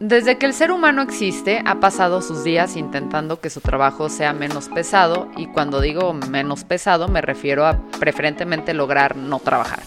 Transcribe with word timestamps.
Desde 0.00 0.38
que 0.38 0.46
el 0.46 0.54
ser 0.54 0.72
humano 0.72 1.02
existe, 1.02 1.62
ha 1.66 1.78
pasado 1.78 2.22
sus 2.22 2.42
días 2.42 2.74
intentando 2.74 3.38
que 3.38 3.50
su 3.50 3.60
trabajo 3.60 4.08
sea 4.08 4.32
menos 4.32 4.70
pesado 4.70 5.28
y 5.36 5.46
cuando 5.46 5.82
digo 5.82 6.14
menos 6.14 6.64
pesado 6.64 7.06
me 7.08 7.20
refiero 7.20 7.66
a 7.66 7.78
preferentemente 7.98 8.72
lograr 8.72 9.14
no 9.14 9.40
trabajar. 9.40 9.80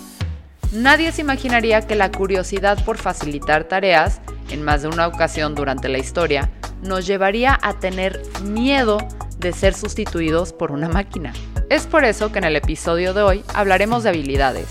Nadie 0.72 1.12
se 1.12 1.22
imaginaría 1.22 1.88
que 1.88 1.96
la 1.96 2.12
curiosidad 2.12 2.86
por 2.86 3.00
facilitar 3.00 3.64
tareas, 3.64 4.22
en 4.52 4.62
más 4.62 4.84
de 4.84 4.90
una 4.90 5.08
ocasión 5.08 5.56
durante 5.56 5.90
la 5.90 5.98
historia, 5.98 6.52
nos 6.84 7.08
llevaría 7.08 7.58
a 7.64 7.80
tener 7.80 8.22
miedo 8.44 9.00
de 9.40 9.52
ser 9.52 9.74
sustituidos 9.74 10.54
por 10.54 10.72
una 10.72 10.90
máquina. 10.90 11.34
Es 11.72 11.88
por 11.88 12.06
eso 12.06 12.32
que 12.32 12.38
en 12.38 12.46
el 12.46 12.56
episodio 12.56 13.16
de 13.16 13.24
hoy 13.24 13.44
hablaremos 13.56 14.04
de 14.04 14.10
habilidades, 14.10 14.68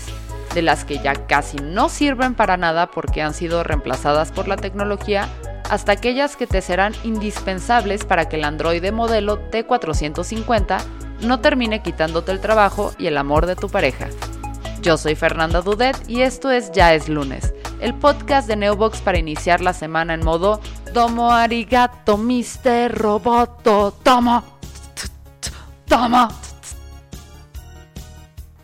de 0.53 0.61
las 0.61 0.85
que 0.85 0.99
ya 0.99 1.13
casi 1.27 1.57
no 1.57 1.89
sirven 1.89 2.35
para 2.35 2.57
nada 2.57 2.87
porque 2.87 3.21
han 3.21 3.33
sido 3.33 3.63
reemplazadas 3.63 4.31
por 4.31 4.47
la 4.47 4.55
tecnología, 4.55 5.27
hasta 5.69 5.93
aquellas 5.93 6.35
que 6.35 6.47
te 6.47 6.61
serán 6.61 6.93
indispensables 7.03 8.05
para 8.05 8.29
que 8.29 8.35
el 8.35 8.43
androide 8.43 8.91
modelo 8.91 9.39
T450 9.49 10.83
no 11.21 11.39
termine 11.39 11.81
quitándote 11.81 12.31
el 12.31 12.41
trabajo 12.41 12.93
y 12.97 13.07
el 13.07 13.17
amor 13.17 13.45
de 13.45 13.55
tu 13.55 13.69
pareja. 13.69 14.07
Yo 14.81 14.97
soy 14.97 15.15
Fernanda 15.15 15.61
Dudet 15.61 15.97
y 16.09 16.21
esto 16.21 16.51
es 16.51 16.71
Ya 16.71 16.93
es 16.93 17.07
lunes, 17.07 17.53
el 17.79 17.93
podcast 17.93 18.47
de 18.47 18.57
Neobox 18.57 18.99
para 18.99 19.17
iniciar 19.17 19.61
la 19.61 19.73
semana 19.73 20.13
en 20.13 20.23
modo 20.23 20.59
Domo 20.93 21.31
arigato, 21.31 22.17
Mr. 22.17 22.93
Roboto, 22.93 23.93
toma, 24.03 24.43
toma. 25.87 26.42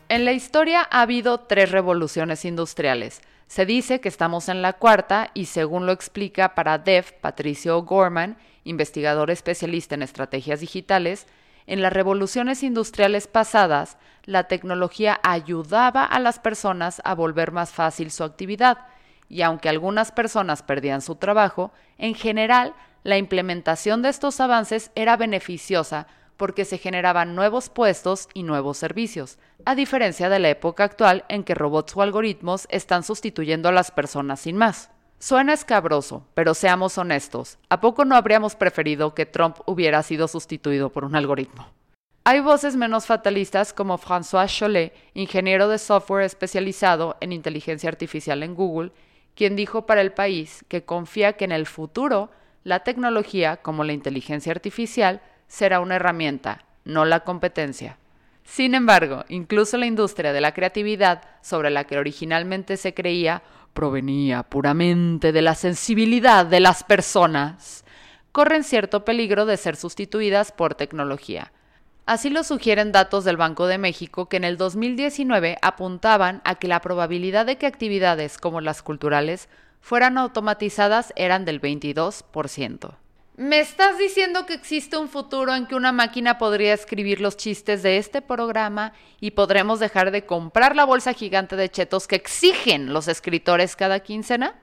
En 0.10 0.26
la 0.26 0.32
historia 0.32 0.88
ha 0.90 1.02
habido 1.02 1.42
tres 1.42 1.70
revoluciones 1.70 2.44
industriales. 2.44 3.22
Se 3.46 3.68
dice 3.68 4.02
que 4.02 4.10
estamos 4.10 4.50
en 4.50 4.64
la 4.64 4.74
cuarta 4.74 5.30
y 5.36 5.46
según 5.46 5.86
lo 5.86 5.92
explica 5.92 6.56
para 6.56 6.80
DEF 6.80 7.12
Patricio 7.12 7.80
Gorman, 7.84 8.36
investigador 8.64 9.30
especialista 9.30 9.94
en 9.94 10.02
estrategias 10.02 10.62
digitales, 10.62 11.28
en 11.68 11.84
las 11.84 11.94
revoluciones 11.94 12.64
industriales 12.64 13.28
pasadas, 13.28 14.00
la 14.24 14.46
tecnología 14.46 15.20
ayudaba 15.22 16.06
a 16.06 16.20
las 16.20 16.40
personas 16.40 17.04
a 17.06 17.14
volver 17.14 17.52
más 17.52 17.72
fácil 17.72 18.10
su 18.10 18.24
actividad, 18.24 18.80
y 19.30 19.44
aunque 19.44 19.70
algunas 19.70 20.12
personas 20.12 20.64
perdían 20.64 21.04
su 21.04 21.18
trabajo, 21.18 21.72
en 22.00 22.16
general 22.16 22.74
la 23.04 23.20
implementación 23.20 24.02
de 24.02 24.10
estos 24.10 24.40
avances 24.40 24.90
era 24.96 25.18
beneficiosa 25.18 26.08
porque 26.40 26.64
se 26.66 26.78
generaban 26.78 27.36
nuevos 27.36 27.70
puestos 27.70 28.30
y 28.34 28.44
nuevos 28.44 28.78
servicios, 28.78 29.38
a 29.66 29.76
diferencia 29.76 30.30
de 30.30 30.40
la 30.40 30.50
época 30.50 30.86
actual 30.86 31.26
en 31.28 31.44
que 31.44 31.54
robots 31.54 31.96
o 31.98 32.02
algoritmos 32.02 32.66
están 32.72 33.04
sustituyendo 33.04 33.68
a 33.68 33.74
las 33.74 33.92
personas 33.92 34.40
sin 34.40 34.56
más. 34.56 34.90
Suena 35.20 35.52
escabroso, 35.54 36.26
pero 36.34 36.54
seamos 36.54 36.98
honestos, 36.98 37.60
¿a 37.68 37.82
poco 37.82 38.06
no 38.06 38.16
habríamos 38.16 38.56
preferido 38.56 39.14
que 39.14 39.26
Trump 39.26 39.58
hubiera 39.66 40.02
sido 40.02 40.30
sustituido 40.30 40.90
por 40.92 41.04
un 41.04 41.18
algoritmo? 41.18 41.68
Hay 42.24 42.40
voces 42.40 42.78
menos 42.78 43.06
fatalistas 43.06 43.74
como 43.74 43.98
François 43.98 44.48
Chollet, 44.48 44.94
ingeniero 45.14 45.68
de 45.68 45.78
software 45.78 46.24
especializado 46.24 47.18
en 47.20 47.34
inteligencia 47.34 47.90
artificial 47.90 48.44
en 48.44 48.56
Google, 48.56 48.94
quien 49.36 49.58
dijo 49.58 49.86
para 49.86 50.00
el 50.00 50.14
país 50.14 50.64
que 50.70 50.86
confía 50.86 51.34
que 51.34 51.44
en 51.44 51.52
el 51.52 51.66
futuro 51.66 52.30
la 52.64 52.80
tecnología, 52.86 53.58
como 53.58 53.84
la 53.84 53.94
inteligencia 53.94 54.54
artificial, 54.54 55.22
será 55.50 55.82
una 55.82 55.98
herramienta, 55.98 56.64
no 56.86 57.04
la 57.04 57.20
competencia. 57.26 57.98
Sin 58.46 58.74
embargo, 58.74 59.26
incluso 59.28 59.76
la 59.78 59.86
industria 59.86 60.32
de 60.32 60.40
la 60.40 60.54
creatividad, 60.54 61.24
sobre 61.42 61.70
la 61.70 61.84
que 61.84 61.98
originalmente 61.98 62.78
se 62.78 62.94
creía 62.94 63.44
provenía 63.74 64.44
puramente 64.44 65.32
de 65.32 65.42
la 65.42 65.56
sensibilidad 65.56 66.46
de 66.46 66.60
las 66.60 66.84
personas, 66.84 67.84
corren 68.32 68.64
cierto 68.64 69.06
peligro 69.06 69.46
de 69.46 69.58
ser 69.58 69.76
sustituidas 69.76 70.52
por 70.52 70.76
tecnología. 70.76 71.52
Así 72.06 72.30
lo 72.32 72.44
sugieren 72.44 72.92
datos 72.92 73.24
del 73.24 73.38
Banco 73.38 73.68
de 73.68 73.78
México 73.78 74.28
que 74.28 74.38
en 74.38 74.44
el 74.44 74.58
2019 74.58 75.60
apuntaban 75.62 76.42
a 76.44 76.56
que 76.56 76.68
la 76.68 76.82
probabilidad 76.82 77.46
de 77.46 77.58
que 77.58 77.68
actividades 77.68 78.40
como 78.40 78.62
las 78.62 78.82
culturales 78.82 79.48
fueran 79.80 80.18
automatizadas 80.18 81.14
eran 81.16 81.46
del 81.46 81.62
22%. 81.62 82.96
¿Me 83.40 83.62
estás 83.62 83.98
diciendo 83.98 84.46
que 84.46 84.54
existe 84.54 84.98
un 84.98 85.08
futuro 85.08 85.56
en 85.56 85.66
que 85.66 85.76
una 85.76 85.94
máquina 85.94 86.38
podría 86.38 86.74
escribir 86.74 87.22
los 87.22 87.38
chistes 87.38 87.82
de 87.84 87.96
este 87.96 88.22
programa 88.22 88.92
y 89.22 89.32
podremos 89.32 89.80
dejar 89.80 90.12
de 90.12 90.26
comprar 90.26 90.76
la 90.76 90.84
bolsa 90.84 91.14
gigante 91.14 91.56
de 91.56 91.70
chetos 91.70 92.06
que 92.06 92.18
exigen 92.18 92.92
los 92.92 93.08
escritores 93.08 93.78
cada 93.78 94.02
quincena? 94.02 94.60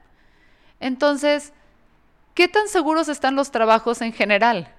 Entonces, 0.79 1.53
¿qué 2.35 2.47
tan 2.47 2.67
seguros 2.67 3.09
están 3.09 3.35
los 3.35 3.49
trabajos 3.49 4.03
en 4.03 4.13
general? 4.13 4.71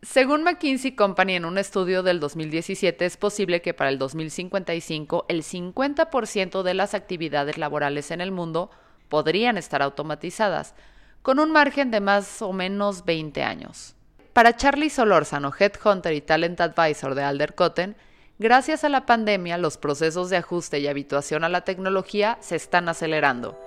Según 0.00 0.44
McKinsey 0.44 0.92
Company 0.92 1.34
en 1.34 1.44
un 1.44 1.58
estudio 1.58 2.02
del 2.02 2.20
2017, 2.20 3.04
es 3.04 3.18
posible 3.18 3.60
que 3.60 3.74
para 3.74 3.90
el 3.90 3.98
2055 3.98 5.26
el 5.28 5.42
50% 5.42 6.62
de 6.62 6.72
las 6.72 6.94
actividades 6.94 7.58
laborales 7.58 8.12
en 8.12 8.22
el 8.22 8.32
mundo 8.32 8.70
podrían 9.10 9.58
estar 9.58 9.82
automatizadas, 9.82 10.74
con 11.22 11.38
un 11.38 11.52
margen 11.52 11.90
de 11.90 12.00
más 12.00 12.42
o 12.42 12.52
menos 12.52 13.04
20 13.04 13.42
años. 13.42 13.94
Para 14.32 14.56
Charlie 14.56 14.90
Solórzano, 14.90 15.52
Headhunter 15.56 16.12
y 16.14 16.20
Talent 16.20 16.60
Advisor 16.60 17.14
de 17.14 17.22
Alder 17.22 17.54
Cotten, 17.54 17.96
gracias 18.38 18.82
a 18.82 18.88
la 18.88 19.06
pandemia 19.06 19.58
los 19.58 19.76
procesos 19.76 20.30
de 20.30 20.38
ajuste 20.38 20.80
y 20.80 20.88
habituación 20.88 21.44
a 21.44 21.48
la 21.48 21.62
tecnología 21.62 22.38
se 22.40 22.56
están 22.56 22.88
acelerando. 22.88 23.58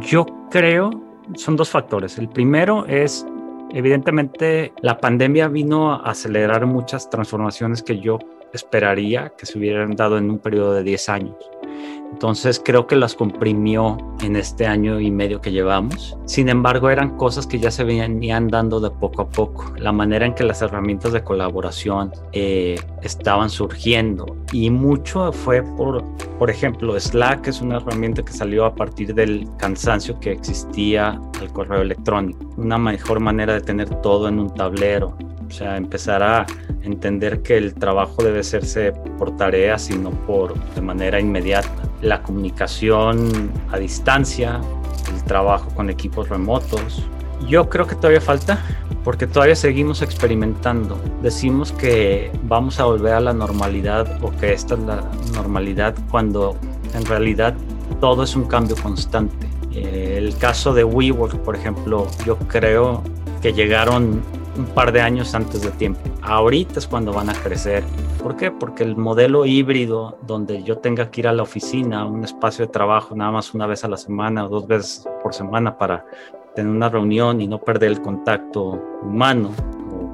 Yo 0.00 0.26
creo, 0.50 0.90
son 1.34 1.56
dos 1.56 1.70
factores. 1.70 2.18
El 2.18 2.28
primero 2.28 2.84
es, 2.86 3.24
evidentemente, 3.70 4.72
la 4.82 4.98
pandemia 4.98 5.48
vino 5.48 5.92
a 5.92 6.10
acelerar 6.10 6.66
muchas 6.66 7.08
transformaciones 7.08 7.82
que 7.82 7.98
yo 7.98 8.18
esperaría 8.52 9.32
que 9.38 9.46
se 9.46 9.58
hubieran 9.58 9.94
dado 9.94 10.18
en 10.18 10.30
un 10.30 10.38
periodo 10.38 10.74
de 10.74 10.82
10 10.82 11.08
años. 11.08 11.36
Entonces 12.12 12.60
creo 12.62 12.86
que 12.86 12.96
las 12.96 13.14
comprimió 13.14 13.96
en 14.20 14.36
este 14.36 14.66
año 14.66 15.00
y 15.00 15.10
medio 15.10 15.40
que 15.40 15.52
llevamos. 15.52 16.16
Sin 16.26 16.48
embargo, 16.48 16.90
eran 16.90 17.16
cosas 17.16 17.46
que 17.46 17.58
ya 17.58 17.70
se 17.70 17.84
venían 17.84 18.48
dando 18.48 18.80
de 18.80 18.90
poco 18.90 19.22
a 19.22 19.28
poco. 19.28 19.72
La 19.78 19.92
manera 19.92 20.26
en 20.26 20.34
que 20.34 20.44
las 20.44 20.60
herramientas 20.60 21.12
de 21.12 21.22
colaboración 21.22 22.12
eh, 22.32 22.78
estaban 23.02 23.48
surgiendo. 23.48 24.36
Y 24.52 24.70
mucho 24.70 25.32
fue 25.32 25.62
por, 25.62 26.04
por 26.38 26.50
ejemplo, 26.50 26.98
Slack 26.98 27.48
es 27.48 27.60
una 27.60 27.76
herramienta 27.76 28.22
que 28.22 28.32
salió 28.32 28.64
a 28.64 28.74
partir 28.74 29.14
del 29.14 29.48
cansancio 29.56 30.18
que 30.20 30.32
existía 30.32 31.20
al 31.40 31.52
correo 31.52 31.80
electrónico. 31.80 32.40
Una 32.56 32.76
mejor 32.76 33.20
manera 33.20 33.54
de 33.54 33.60
tener 33.60 33.88
todo 34.02 34.28
en 34.28 34.40
un 34.40 34.52
tablero. 34.52 35.16
O 35.46 35.52
sea, 35.52 35.76
empezar 35.76 36.22
a 36.22 36.46
entender 36.82 37.42
que 37.42 37.56
el 37.56 37.74
trabajo 37.74 38.22
debe 38.22 38.40
hacerse 38.40 38.92
por 39.18 39.36
tareas 39.36 39.90
y 39.90 39.98
no 39.98 40.10
por 40.10 40.54
de 40.74 40.80
manera 40.80 41.18
inmediata. 41.18 41.89
La 42.02 42.22
comunicación 42.22 43.50
a 43.70 43.78
distancia, 43.78 44.60
el 45.14 45.22
trabajo 45.24 45.70
con 45.74 45.90
equipos 45.90 46.28
remotos. 46.28 47.04
Yo 47.46 47.68
creo 47.68 47.86
que 47.86 47.94
todavía 47.94 48.20
falta 48.20 48.58
porque 49.04 49.26
todavía 49.26 49.56
seguimos 49.56 50.02
experimentando. 50.02 51.00
Decimos 51.22 51.72
que 51.72 52.30
vamos 52.44 52.80
a 52.80 52.84
volver 52.84 53.14
a 53.14 53.20
la 53.20 53.32
normalidad 53.32 54.22
o 54.22 54.30
que 54.36 54.52
esta 54.52 54.74
es 54.74 54.80
la 54.80 55.02
normalidad 55.34 55.94
cuando 56.10 56.56
en 56.94 57.04
realidad 57.06 57.54
todo 58.00 58.22
es 58.24 58.36
un 58.36 58.44
cambio 58.44 58.76
constante. 58.76 59.48
El 59.72 60.36
caso 60.36 60.74
de 60.74 60.84
WeWork, 60.84 61.38
por 61.38 61.56
ejemplo, 61.56 62.06
yo 62.26 62.36
creo 62.38 63.02
que 63.40 63.52
llegaron 63.52 64.22
un 64.56 64.66
par 64.74 64.92
de 64.92 65.00
años 65.00 65.34
antes 65.34 65.62
de 65.62 65.70
tiempo. 65.70 66.00
Ahorita 66.22 66.78
es 66.78 66.86
cuando 66.86 67.12
van 67.12 67.30
a 67.30 67.34
crecer. 67.34 67.84
¿Por 68.22 68.36
qué? 68.36 68.50
Porque 68.50 68.82
el 68.82 68.96
modelo 68.96 69.46
híbrido, 69.46 70.18
donde 70.26 70.62
yo 70.62 70.78
tenga 70.78 71.10
que 71.10 71.22
ir 71.22 71.28
a 71.28 71.32
la 71.32 71.42
oficina, 71.42 72.04
un 72.04 72.22
espacio 72.22 72.66
de 72.66 72.72
trabajo 72.72 73.16
nada 73.16 73.30
más 73.30 73.54
una 73.54 73.66
vez 73.66 73.84
a 73.84 73.88
la 73.88 73.96
semana 73.96 74.44
o 74.44 74.48
dos 74.48 74.66
veces 74.66 75.08
por 75.22 75.32
semana 75.32 75.78
para 75.78 76.04
tener 76.54 76.70
una 76.70 76.88
reunión 76.88 77.40
y 77.40 77.46
no 77.46 77.58
perder 77.58 77.92
el 77.92 78.02
contacto 78.02 78.82
humano 79.02 79.50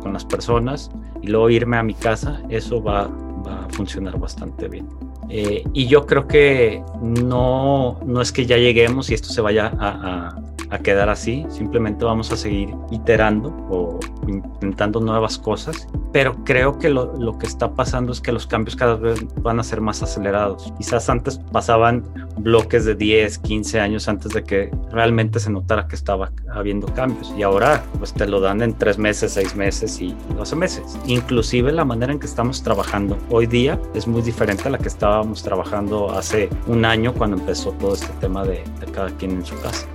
con 0.00 0.12
las 0.12 0.24
personas 0.24 0.90
y 1.20 1.28
luego 1.28 1.50
irme 1.50 1.78
a 1.78 1.82
mi 1.82 1.94
casa, 1.94 2.40
eso 2.48 2.82
va, 2.82 3.08
va 3.46 3.64
a 3.64 3.68
funcionar 3.70 4.18
bastante 4.18 4.68
bien. 4.68 4.88
Eh, 5.28 5.64
y 5.72 5.86
yo 5.86 6.06
creo 6.06 6.28
que 6.28 6.84
no, 7.02 7.98
no 8.04 8.20
es 8.20 8.30
que 8.30 8.46
ya 8.46 8.56
lleguemos 8.56 9.10
y 9.10 9.14
esto 9.14 9.30
se 9.30 9.40
vaya 9.40 9.72
a, 9.80 10.36
a 10.70 10.78
quedar 10.78 11.08
así, 11.08 11.44
simplemente 11.48 12.04
vamos 12.04 12.30
a 12.32 12.36
seguir 12.36 12.74
iterando 12.90 13.48
o 13.70 13.98
intentando 14.28 15.00
nuevas 15.00 15.38
cosas, 15.38 15.88
pero 16.16 16.34
creo 16.44 16.78
que 16.78 16.88
lo, 16.88 17.12
lo, 17.18 17.38
que 17.38 17.44
está 17.44 17.74
pasando 17.74 18.10
es 18.10 18.22
que 18.22 18.32
los 18.32 18.46
cambios 18.46 18.74
cada 18.74 18.94
vez 18.94 19.22
van 19.42 19.60
a 19.60 19.62
ser 19.62 19.82
más 19.82 20.02
acelerados. 20.02 20.72
Quizás 20.78 21.10
antes 21.10 21.38
pasaban 21.52 22.04
bloques 22.38 22.86
de 22.86 22.94
10, 22.94 23.36
15 23.40 23.80
años 23.80 24.08
antes 24.08 24.32
de 24.32 24.42
que 24.42 24.70
realmente 24.90 25.40
se 25.40 25.50
notara 25.50 25.86
que 25.88 25.94
estaba 25.94 26.32
habiendo 26.54 26.86
cambios 26.86 27.34
y 27.36 27.42
ahora 27.42 27.84
pues 27.98 28.14
te 28.14 28.26
lo 28.26 28.40
dan 28.40 28.62
en 28.62 28.72
3 28.72 28.96
meses, 28.96 29.32
6 29.34 29.56
meses 29.56 30.00
y 30.00 30.16
12 30.34 30.56
meses. 30.56 30.98
Inclusive 31.04 31.70
la 31.70 31.84
manera 31.84 32.14
en 32.14 32.18
que 32.18 32.26
estamos 32.26 32.62
trabajando 32.62 33.18
hoy 33.28 33.46
día 33.46 33.78
es 33.92 34.06
muy 34.06 34.22
diferente 34.22 34.68
a 34.68 34.70
la 34.70 34.78
que 34.78 34.88
estábamos 34.88 35.42
trabajando 35.42 36.10
hace 36.12 36.48
un 36.66 36.86
año 36.86 37.12
cuando 37.12 37.36
empezó 37.36 37.72
todo 37.72 37.92
este 37.92 38.14
tema 38.22 38.42
de, 38.42 38.64
de 38.80 38.86
cada 38.90 39.10
quien 39.18 39.32
en 39.32 39.44
su 39.44 39.54
casa. 39.60 39.86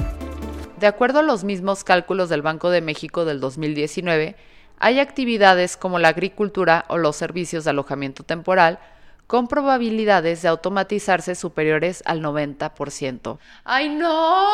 de 0.79 0.85
acuerdo 0.85 1.17
a 1.17 1.23
los 1.23 1.43
mismos 1.43 1.83
cálculos 1.83 2.29
del 2.29 2.43
Banco 2.43 2.69
de 2.69 2.81
México 2.81 3.25
del 3.25 3.39
2019, 3.39 4.35
hay 4.81 4.99
actividades 4.99 5.77
como 5.77 5.99
la 5.99 6.09
agricultura 6.09 6.85
o 6.87 6.97
los 6.97 7.15
servicios 7.15 7.63
de 7.63 7.69
alojamiento 7.69 8.23
temporal 8.23 8.79
con 9.27 9.47
probabilidades 9.47 10.41
de 10.41 10.49
automatizarse 10.49 11.35
superiores 11.35 12.01
al 12.05 12.21
90%. 12.21 13.37
¡Ay 13.63 13.89
no! 13.89 14.47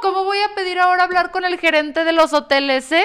¿Cómo 0.00 0.24
voy 0.24 0.38
a 0.38 0.54
pedir 0.56 0.78
ahora 0.78 1.04
hablar 1.04 1.30
con 1.30 1.44
el 1.44 1.58
gerente 1.58 2.04
de 2.04 2.12
los 2.12 2.32
hoteles, 2.32 2.90
eh? 2.92 3.04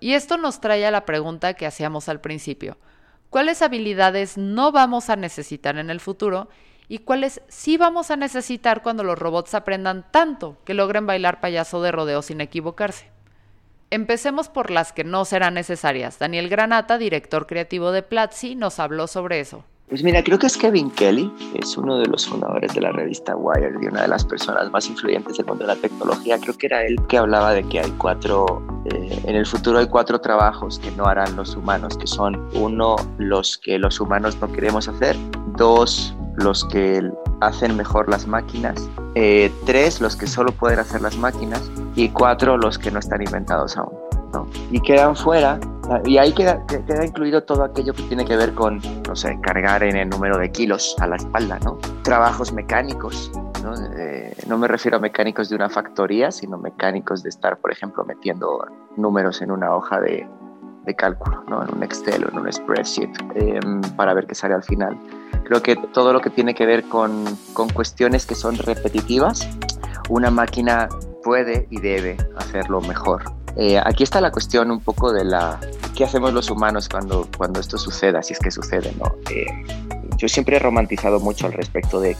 Y 0.00 0.14
esto 0.14 0.36
nos 0.36 0.60
trae 0.60 0.84
a 0.84 0.90
la 0.90 1.06
pregunta 1.06 1.54
que 1.54 1.64
hacíamos 1.64 2.08
al 2.08 2.20
principio. 2.20 2.76
¿Cuáles 3.30 3.62
habilidades 3.62 4.36
no 4.36 4.72
vamos 4.72 5.10
a 5.10 5.16
necesitar 5.16 5.78
en 5.78 5.90
el 5.90 6.00
futuro 6.00 6.48
y 6.88 6.98
cuáles 6.98 7.40
sí 7.46 7.76
vamos 7.76 8.10
a 8.10 8.16
necesitar 8.16 8.82
cuando 8.82 9.04
los 9.04 9.16
robots 9.16 9.54
aprendan 9.54 10.10
tanto 10.10 10.58
que 10.64 10.74
logren 10.74 11.06
bailar 11.06 11.40
payaso 11.40 11.80
de 11.82 11.92
rodeo 11.92 12.20
sin 12.20 12.40
equivocarse? 12.40 13.09
Empecemos 13.92 14.48
por 14.48 14.70
las 14.70 14.92
que 14.92 15.02
no 15.02 15.24
serán 15.24 15.54
necesarias. 15.54 16.20
Daniel 16.20 16.48
Granata, 16.48 16.96
director 16.96 17.48
creativo 17.48 17.90
de 17.90 18.04
Platzi, 18.04 18.54
nos 18.54 18.78
habló 18.78 19.08
sobre 19.08 19.40
eso. 19.40 19.64
Pues 19.88 20.04
mira, 20.04 20.22
creo 20.22 20.38
que 20.38 20.46
es 20.46 20.56
Kevin 20.56 20.92
Kelly, 20.92 21.32
es 21.54 21.76
uno 21.76 21.98
de 21.98 22.06
los 22.06 22.24
fundadores 22.24 22.72
de 22.72 22.82
la 22.82 22.92
revista 22.92 23.34
Wired 23.34 23.82
y 23.82 23.86
una 23.86 24.02
de 24.02 24.08
las 24.08 24.24
personas 24.24 24.70
más 24.70 24.88
influyentes 24.88 25.38
del 25.38 25.46
mundo 25.46 25.66
de 25.66 25.74
la 25.74 25.80
tecnología. 25.80 26.38
Creo 26.38 26.56
que 26.56 26.66
era 26.68 26.84
él 26.84 26.96
que 27.08 27.18
hablaba 27.18 27.52
de 27.52 27.64
que 27.64 27.80
hay 27.80 27.90
cuatro, 27.98 28.62
eh, 28.84 29.20
en 29.24 29.34
el 29.34 29.44
futuro 29.44 29.80
hay 29.80 29.88
cuatro 29.88 30.20
trabajos 30.20 30.78
que 30.78 30.92
no 30.92 31.06
harán 31.06 31.34
los 31.34 31.56
humanos, 31.56 31.98
que 31.98 32.06
son 32.06 32.48
uno, 32.54 32.94
los 33.18 33.58
que 33.58 33.80
los 33.80 33.98
humanos 33.98 34.36
no 34.40 34.52
queremos 34.52 34.86
hacer, 34.86 35.16
dos, 35.56 36.14
los 36.36 36.64
que 36.66 37.02
hacen 37.40 37.76
mejor 37.76 38.08
las 38.08 38.28
máquinas, 38.28 38.88
eh, 39.16 39.50
tres, 39.66 40.00
los 40.00 40.14
que 40.14 40.28
solo 40.28 40.52
pueden 40.52 40.78
hacer 40.78 41.00
las 41.00 41.16
máquinas 41.16 41.68
y 41.94 42.08
cuatro, 42.10 42.56
los 42.56 42.78
que 42.78 42.90
no 42.90 42.98
están 42.98 43.22
inventados 43.22 43.76
aún. 43.76 43.94
Y 44.70 44.80
quedan 44.80 45.16
fuera, 45.16 45.58
y 46.04 46.18
ahí 46.18 46.32
queda, 46.32 46.64
queda 46.66 47.04
incluido 47.04 47.42
todo 47.42 47.64
aquello 47.64 47.92
que 47.92 48.02
tiene 48.04 48.24
que 48.24 48.36
ver 48.36 48.54
con, 48.54 48.80
no 49.06 49.16
sé, 49.16 49.38
cargar 49.42 49.82
en 49.82 49.96
el 49.96 50.08
número 50.08 50.38
de 50.38 50.52
kilos 50.52 50.94
a 51.00 51.08
la 51.08 51.16
espalda, 51.16 51.58
¿no? 51.64 51.78
Trabajos 52.02 52.52
mecánicos, 52.52 53.32
¿no? 53.64 53.74
Eh, 53.96 54.36
no 54.46 54.56
me 54.56 54.68
refiero 54.68 54.98
a 54.98 55.00
mecánicos 55.00 55.48
de 55.48 55.56
una 55.56 55.68
factoría, 55.68 56.30
sino 56.30 56.58
mecánicos 56.58 57.24
de 57.24 57.30
estar, 57.30 57.58
por 57.58 57.72
ejemplo, 57.72 58.04
metiendo 58.04 58.64
números 58.96 59.42
en 59.42 59.50
una 59.50 59.74
hoja 59.74 60.00
de, 60.00 60.28
de 60.84 60.94
cálculo, 60.94 61.42
¿no? 61.48 61.62
en 61.62 61.74
un 61.74 61.82
Excel 61.82 62.24
o 62.24 62.28
en 62.28 62.38
un 62.38 62.52
spreadsheet, 62.52 63.10
em, 63.34 63.80
para 63.96 64.14
ver 64.14 64.26
qué 64.26 64.34
sale 64.34 64.54
al 64.54 64.62
final. 64.62 64.98
Creo 65.44 65.62
que 65.62 65.76
todo 65.76 66.12
lo 66.12 66.20
que 66.20 66.30
tiene 66.30 66.54
que 66.54 66.66
ver 66.66 66.84
con, 66.84 67.24
con 67.52 67.68
cuestiones 67.68 68.26
que 68.26 68.34
son 68.34 68.56
repetitivas, 68.56 69.48
una 70.08 70.30
máquina 70.30 70.88
puede 71.22 71.66
y 71.70 71.80
debe 71.80 72.16
hacerlo 72.36 72.80
mejor. 72.80 73.22
Eh, 73.56 73.80
aquí 73.84 74.04
está 74.04 74.20
la 74.20 74.30
cuestión 74.30 74.70
un 74.70 74.80
poco 74.80 75.12
de 75.12 75.24
la 75.24 75.58
qué 75.94 76.04
hacemos 76.04 76.32
los 76.32 76.50
humanos 76.50 76.88
cuando, 76.88 77.28
cuando 77.36 77.60
esto 77.60 77.78
suceda, 77.78 78.22
si 78.22 78.32
es 78.32 78.38
que 78.38 78.50
sucede, 78.50 78.92
¿no? 78.98 79.16
Eh, 79.30 79.46
yo 80.16 80.28
siempre 80.28 80.56
he 80.56 80.58
romantizado 80.58 81.20
mucho 81.20 81.46
al 81.46 81.52
respecto 81.52 82.00
de 82.00 82.16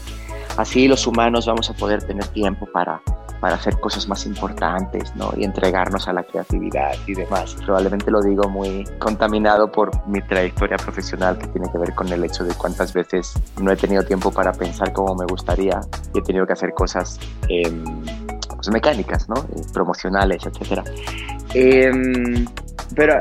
así 0.57 0.87
los 0.87 1.07
humanos 1.07 1.45
vamos 1.45 1.69
a 1.69 1.73
poder 1.73 2.03
tener 2.03 2.25
tiempo 2.27 2.65
para, 2.73 3.01
para 3.39 3.55
hacer 3.55 3.79
cosas 3.79 4.07
más 4.07 4.25
importantes, 4.25 5.15
¿no? 5.15 5.31
Y 5.37 5.43
entregarnos 5.43 6.07
a 6.07 6.13
la 6.13 6.23
creatividad 6.23 6.93
y 7.07 7.13
demás. 7.13 7.55
Probablemente 7.65 8.11
lo 8.11 8.21
digo 8.21 8.49
muy 8.49 8.85
contaminado 8.99 9.71
por 9.71 10.07
mi 10.07 10.21
trayectoria 10.21 10.77
profesional 10.77 11.37
que 11.37 11.47
tiene 11.47 11.71
que 11.71 11.77
ver 11.77 11.95
con 11.95 12.07
el 12.09 12.23
hecho 12.23 12.43
de 12.43 12.53
cuántas 12.55 12.93
veces 12.93 13.33
no 13.61 13.71
he 13.71 13.75
tenido 13.75 14.03
tiempo 14.03 14.31
para 14.31 14.51
pensar 14.51 14.93
como 14.93 15.15
me 15.15 15.25
gustaría 15.25 15.79
y 16.13 16.19
he 16.19 16.21
tenido 16.21 16.45
que 16.45 16.53
hacer 16.53 16.73
cosas 16.73 17.19
eh, 17.49 17.71
pues, 18.61 18.73
mecánicas, 18.73 19.27
¿no? 19.27 19.35
Eh, 19.35 19.61
promocionales, 19.73 20.45
etcétera. 20.45 20.83
Em, 21.53 22.45
pero 22.95 23.15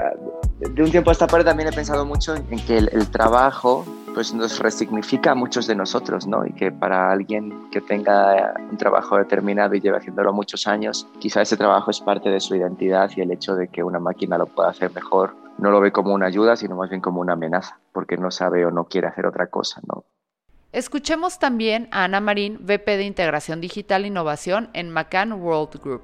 de 0.61 0.83
un 0.83 0.91
tiempo 0.91 1.11
a 1.11 1.13
esta 1.13 1.27
parte 1.27 1.45
también 1.45 1.69
he 1.69 1.73
pensado 1.73 2.05
mucho 2.05 2.35
en 2.35 2.59
que 2.67 2.77
el, 2.77 3.09
trabajo 3.11 3.85
pues 4.13 4.35
nos 4.35 4.59
resignifica 4.59 5.31
a 5.31 5.35
muchos 5.35 5.67
de 5.67 5.75
nosotros, 5.75 6.27
¿no? 6.27 6.45
Y 6.45 6.53
que 6.53 6.73
para 6.73 7.11
alguien 7.11 7.71
que 7.71 7.81
tenga 7.81 8.55
un 8.71 8.77
trabajo 8.77 9.17
determinado 9.17 9.75
y 9.75 9.81
lleve 9.81 9.99
haciéndolo 9.99 10.33
muchos 10.33 10.67
años, 10.67 11.07
quizá 11.21 11.43
ese 11.43 11.57
trabajo 11.57 11.91
es 11.91 12.01
parte 12.01 12.29
de 12.29 12.41
su 12.41 12.57
identidad 12.57 13.09
y 13.17 13.21
el 13.21 13.31
hecho 13.31 13.55
de 13.55 13.69
que 13.69 13.83
una 13.83 14.01
máquina 14.01 14.37
lo 14.37 14.47
pueda 14.47 14.71
hacer 14.71 14.93
mejor 14.93 15.35
no 15.59 15.71
lo 15.71 15.81
ve 15.81 15.93
como 15.93 16.15
una 16.15 16.27
ayuda, 16.27 16.57
sino 16.57 16.75
más 16.75 16.91
bien 16.91 17.01
como 17.01 17.21
una 17.21 17.35
amenaza, 17.35 17.79
porque 17.93 18.17
no 18.17 18.31
sabe 18.31 18.65
o 18.65 18.71
no 18.71 18.85
quiere 18.85 19.07
hacer 19.07 19.27
otra 19.27 19.47
cosa, 19.47 19.81
¿no? 19.87 20.05
Escuchemos 20.73 21.41
también 21.41 21.89
a 21.91 22.05
Ana 22.05 22.21
Marín, 22.21 22.59
VP 22.61 22.97
de 22.97 23.05
Integración 23.05 23.61
Digital 23.61 24.05
e 24.05 24.07
Innovación 24.07 24.71
en 24.73 24.89
McCann 24.91 25.33
World 25.33 25.83
Group. 25.83 26.03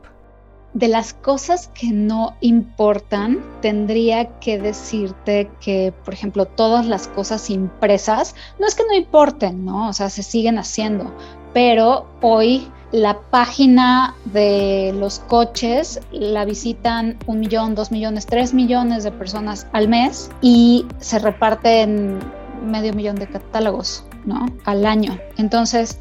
De 0.75 0.89
las 0.89 1.15
cosas 1.15 1.69
que 1.69 1.93
no 1.93 2.37
importan, 2.41 3.41
tendría 3.63 4.41
que 4.41 4.59
decirte 4.59 5.49
que, 5.61 5.95
por 6.05 6.13
ejemplo, 6.13 6.47
todas 6.47 6.85
las 6.85 7.07
cosas 7.07 7.49
impresas, 7.49 8.35
no 8.59 8.67
es 8.67 8.75
que 8.75 8.83
no 8.89 8.95
importen, 8.95 9.65
¿no? 9.65 9.89
O 9.89 9.93
sea, 9.93 10.11
se 10.11 10.25
siguen 10.25 10.59
haciendo, 10.59 11.15
pero 11.55 12.09
hoy 12.21 12.69
la 12.91 13.21
página 13.31 14.17
de 14.27 14.93
los 14.99 15.21
coches 15.21 16.01
la 16.11 16.45
visitan 16.45 17.19
un 17.27 17.39
millón, 17.39 17.77
dos 17.77 17.93
millones, 17.93 18.27
tres 18.27 18.53
millones 18.53 19.05
de 19.05 19.13
personas 19.13 19.69
al 19.73 19.87
mes 19.87 20.29
y 20.41 20.87
se 20.99 21.21
reparten 21.21 22.19
medio 22.63 22.93
millón 22.93 23.17
de 23.17 23.27
catálogos 23.27 24.05
¿no? 24.27 24.47
Al 24.65 24.85
año. 24.85 25.19
Entonces, 25.37 25.99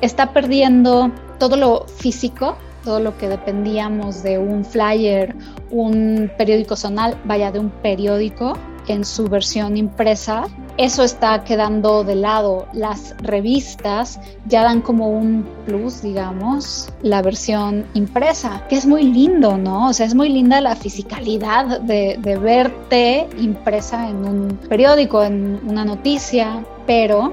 está 0.00 0.32
perdiendo 0.32 1.10
todo 1.38 1.56
lo 1.56 1.86
físico, 1.86 2.56
todo 2.84 3.00
lo 3.00 3.16
que 3.18 3.28
dependíamos 3.28 4.22
de 4.22 4.38
un 4.38 4.64
flyer, 4.64 5.34
un 5.70 6.30
periódico 6.38 6.76
zonal, 6.76 7.16
vaya 7.24 7.50
de 7.50 7.58
un 7.58 7.70
periódico 7.70 8.56
en 8.88 9.04
su 9.04 9.28
versión 9.28 9.76
impresa. 9.76 10.44
Eso 10.76 11.04
está 11.04 11.44
quedando 11.44 12.02
de 12.02 12.16
lado. 12.16 12.66
Las 12.72 13.14
revistas 13.18 14.18
ya 14.46 14.64
dan 14.64 14.80
como 14.80 15.08
un 15.08 15.48
plus, 15.66 16.02
digamos, 16.02 16.92
la 17.02 17.22
versión 17.22 17.86
impresa, 17.94 18.66
que 18.68 18.74
es 18.74 18.84
muy 18.84 19.04
lindo, 19.04 19.56
¿no? 19.56 19.90
O 19.90 19.92
sea, 19.92 20.04
es 20.04 20.16
muy 20.16 20.28
linda 20.28 20.60
la 20.60 20.74
fisicalidad 20.74 21.80
de, 21.80 22.18
verte 22.42 23.28
impresa 23.38 24.08
en 24.08 24.24
un 24.24 24.56
periódico, 24.68 25.22
en 25.22 25.60
una 25.64 25.84
noticia, 25.84 26.64
pero 26.88 27.32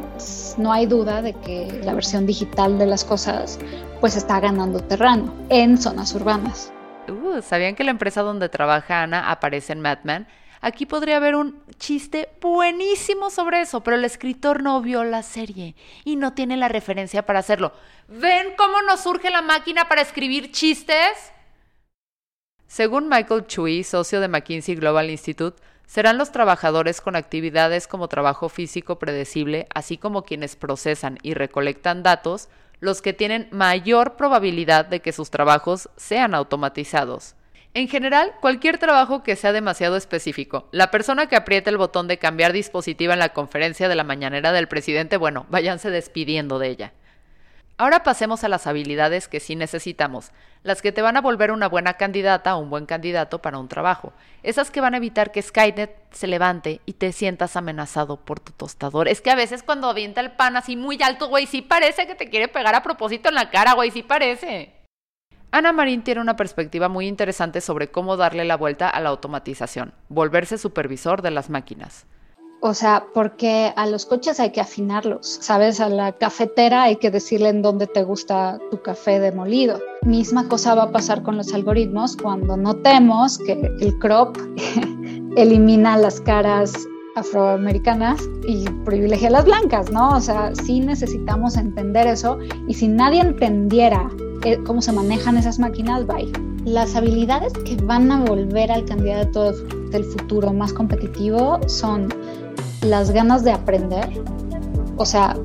no 0.57 0.71
hay 0.71 0.85
duda 0.85 1.23
de 1.23 1.33
que 1.33 1.81
la 1.83 1.95
versión 1.95 2.27
digital 2.27 2.77
de 2.77 2.85
las 2.85 3.03
cosas 3.03 3.57
pues 3.99 4.15
está 4.15 4.39
ganando 4.39 4.79
terreno 4.81 5.33
en 5.49 5.79
zonas 5.79 6.13
urbanas. 6.13 6.71
Uh, 7.09 7.41
¿Sabían 7.41 7.73
que 7.73 7.83
la 7.83 7.91
empresa 7.91 8.21
donde 8.21 8.49
trabaja 8.49 9.01
Ana 9.01 9.31
aparece 9.31 9.73
en 9.73 9.81
Madman? 9.81 10.27
Aquí 10.61 10.85
podría 10.85 11.17
haber 11.17 11.35
un 11.35 11.63
chiste 11.79 12.29
buenísimo 12.39 13.31
sobre 13.31 13.61
eso, 13.61 13.81
pero 13.81 13.97
el 13.97 14.05
escritor 14.05 14.61
no 14.61 14.79
vio 14.79 15.03
la 15.03 15.23
serie 15.23 15.75
y 16.05 16.15
no 16.15 16.33
tiene 16.33 16.55
la 16.55 16.67
referencia 16.67 17.25
para 17.25 17.39
hacerlo. 17.39 17.73
¿Ven 18.07 18.53
cómo 18.55 18.83
nos 18.83 19.01
surge 19.01 19.31
la 19.31 19.41
máquina 19.41 19.89
para 19.89 20.03
escribir 20.03 20.51
chistes? 20.51 21.31
Según 22.67 23.09
Michael 23.09 23.47
Chui, 23.47 23.83
socio 23.83 24.21
de 24.21 24.27
McKinsey 24.27 24.75
Global 24.75 25.09
Institute, 25.09 25.59
serán 25.87 26.19
los 26.19 26.31
trabajadores 26.31 27.01
con 27.01 27.15
actividades 27.15 27.87
como 27.87 28.07
trabajo 28.07 28.47
físico 28.47 28.99
predecible, 28.99 29.67
así 29.73 29.97
como 29.97 30.23
quienes 30.23 30.55
procesan 30.55 31.17
y 31.23 31.33
recolectan 31.33 32.03
datos, 32.03 32.49
los 32.79 33.01
que 33.01 33.13
tienen 33.13 33.49
mayor 33.51 34.15
probabilidad 34.15 34.85
de 34.85 35.01
que 35.01 35.11
sus 35.11 35.31
trabajos 35.31 35.89
sean 35.97 36.35
automatizados. 36.35 37.35
En 37.73 37.87
general, 37.87 38.33
cualquier 38.41 38.77
trabajo 38.79 39.23
que 39.23 39.37
sea 39.37 39.53
demasiado 39.53 39.95
específico. 39.95 40.67
La 40.71 40.91
persona 40.91 41.27
que 41.27 41.37
aprieta 41.37 41.69
el 41.69 41.77
botón 41.77 42.09
de 42.09 42.17
cambiar 42.17 42.51
dispositiva 42.51 43.13
en 43.13 43.19
la 43.19 43.29
conferencia 43.29 43.87
de 43.87 43.95
la 43.95 44.03
mañanera 44.03 44.51
del 44.51 44.67
presidente, 44.67 45.15
bueno, 45.15 45.45
váyanse 45.49 45.89
despidiendo 45.89 46.59
de 46.59 46.67
ella. 46.67 46.93
Ahora 47.77 48.03
pasemos 48.03 48.43
a 48.43 48.49
las 48.49 48.67
habilidades 48.67 49.29
que 49.29 49.39
sí 49.39 49.55
necesitamos, 49.55 50.31
las 50.63 50.81
que 50.81 50.91
te 50.91 51.01
van 51.01 51.15
a 51.15 51.21
volver 51.21 51.49
una 51.49 51.69
buena 51.69 51.93
candidata 51.93 52.55
o 52.55 52.59
un 52.59 52.69
buen 52.69 52.85
candidato 52.85 53.41
para 53.41 53.57
un 53.57 53.69
trabajo, 53.69 54.13
esas 54.43 54.69
que 54.69 54.81
van 54.81 54.93
a 54.93 54.97
evitar 54.97 55.31
que 55.31 55.41
Skynet 55.41 55.95
se 56.11 56.27
levante 56.27 56.81
y 56.85 56.93
te 56.93 57.11
sientas 57.13 57.55
amenazado 57.55 58.17
por 58.17 58.39
tu 58.39 58.51
tostador. 58.51 59.07
Es 59.07 59.21
que 59.21 59.31
a 59.31 59.35
veces 59.35 59.63
cuando 59.63 59.89
avienta 59.89 60.21
el 60.21 60.33
pan 60.33 60.57
así 60.57 60.75
muy 60.75 61.01
alto, 61.01 61.29
güey, 61.29 61.47
sí 61.47 61.61
parece 61.63 62.05
que 62.05 62.15
te 62.15 62.29
quiere 62.29 62.49
pegar 62.49 62.75
a 62.75 62.83
propósito 62.83 63.29
en 63.29 63.35
la 63.35 63.49
cara, 63.49 63.73
güey, 63.73 63.89
sí 63.89 64.03
parece. 64.03 64.80
Ana 65.53 65.73
Marín 65.73 66.01
tiene 66.01 66.21
una 66.21 66.37
perspectiva 66.37 66.87
muy 66.87 67.07
interesante 67.07 67.59
sobre 67.59 67.91
cómo 67.91 68.15
darle 68.15 68.45
la 68.45 68.55
vuelta 68.55 68.89
a 68.89 69.01
la 69.01 69.09
automatización, 69.09 69.93
volverse 70.07 70.57
supervisor 70.57 71.21
de 71.21 71.31
las 71.31 71.49
máquinas. 71.49 72.05
O 72.61 72.73
sea, 72.73 73.05
porque 73.13 73.73
a 73.75 73.85
los 73.85 74.05
coches 74.05 74.39
hay 74.39 74.51
que 74.51 74.61
afinarlos, 74.61 75.39
¿sabes? 75.41 75.81
A 75.81 75.89
la 75.89 76.13
cafetera 76.13 76.83
hay 76.83 76.95
que 76.95 77.11
decirle 77.11 77.49
en 77.49 77.61
dónde 77.61 77.87
te 77.87 78.03
gusta 78.03 78.59
tu 78.69 78.81
café 78.81 79.19
demolido. 79.19 79.81
Misma 80.03 80.47
cosa 80.47 80.73
va 80.73 80.83
a 80.83 80.91
pasar 80.91 81.21
con 81.21 81.35
los 81.35 81.53
algoritmos 81.53 82.15
cuando 82.15 82.55
notemos 82.55 83.37
que 83.39 83.53
el 83.53 83.99
crop 83.99 84.37
elimina 85.35 85.97
las 85.97 86.21
caras 86.21 86.71
afroamericanas 87.15 88.21
y 88.47 88.69
privilegia 88.85 89.31
las 89.31 89.43
blancas, 89.43 89.91
¿no? 89.91 90.15
O 90.15 90.21
sea, 90.21 90.55
sí 90.55 90.79
necesitamos 90.79 91.57
entender 91.57 92.07
eso 92.07 92.39
y 92.69 92.73
si 92.73 92.87
nadie 92.87 93.19
entendiera 93.19 94.07
cómo 94.65 94.81
se 94.81 94.91
manejan 94.91 95.37
esas 95.37 95.59
máquinas, 95.59 96.05
bye. 96.07 96.31
Las 96.65 96.95
habilidades 96.95 97.53
que 97.53 97.75
van 97.77 98.11
a 98.11 98.23
volver 98.23 98.71
al 98.71 98.85
candidato 98.85 99.51
del 99.91 100.03
futuro 100.03 100.53
más 100.53 100.73
competitivo 100.73 101.59
son 101.67 102.09
las 102.81 103.11
ganas 103.11 103.43
de 103.43 103.51
aprender, 103.51 104.07
o 104.97 105.05
sea, 105.05 105.35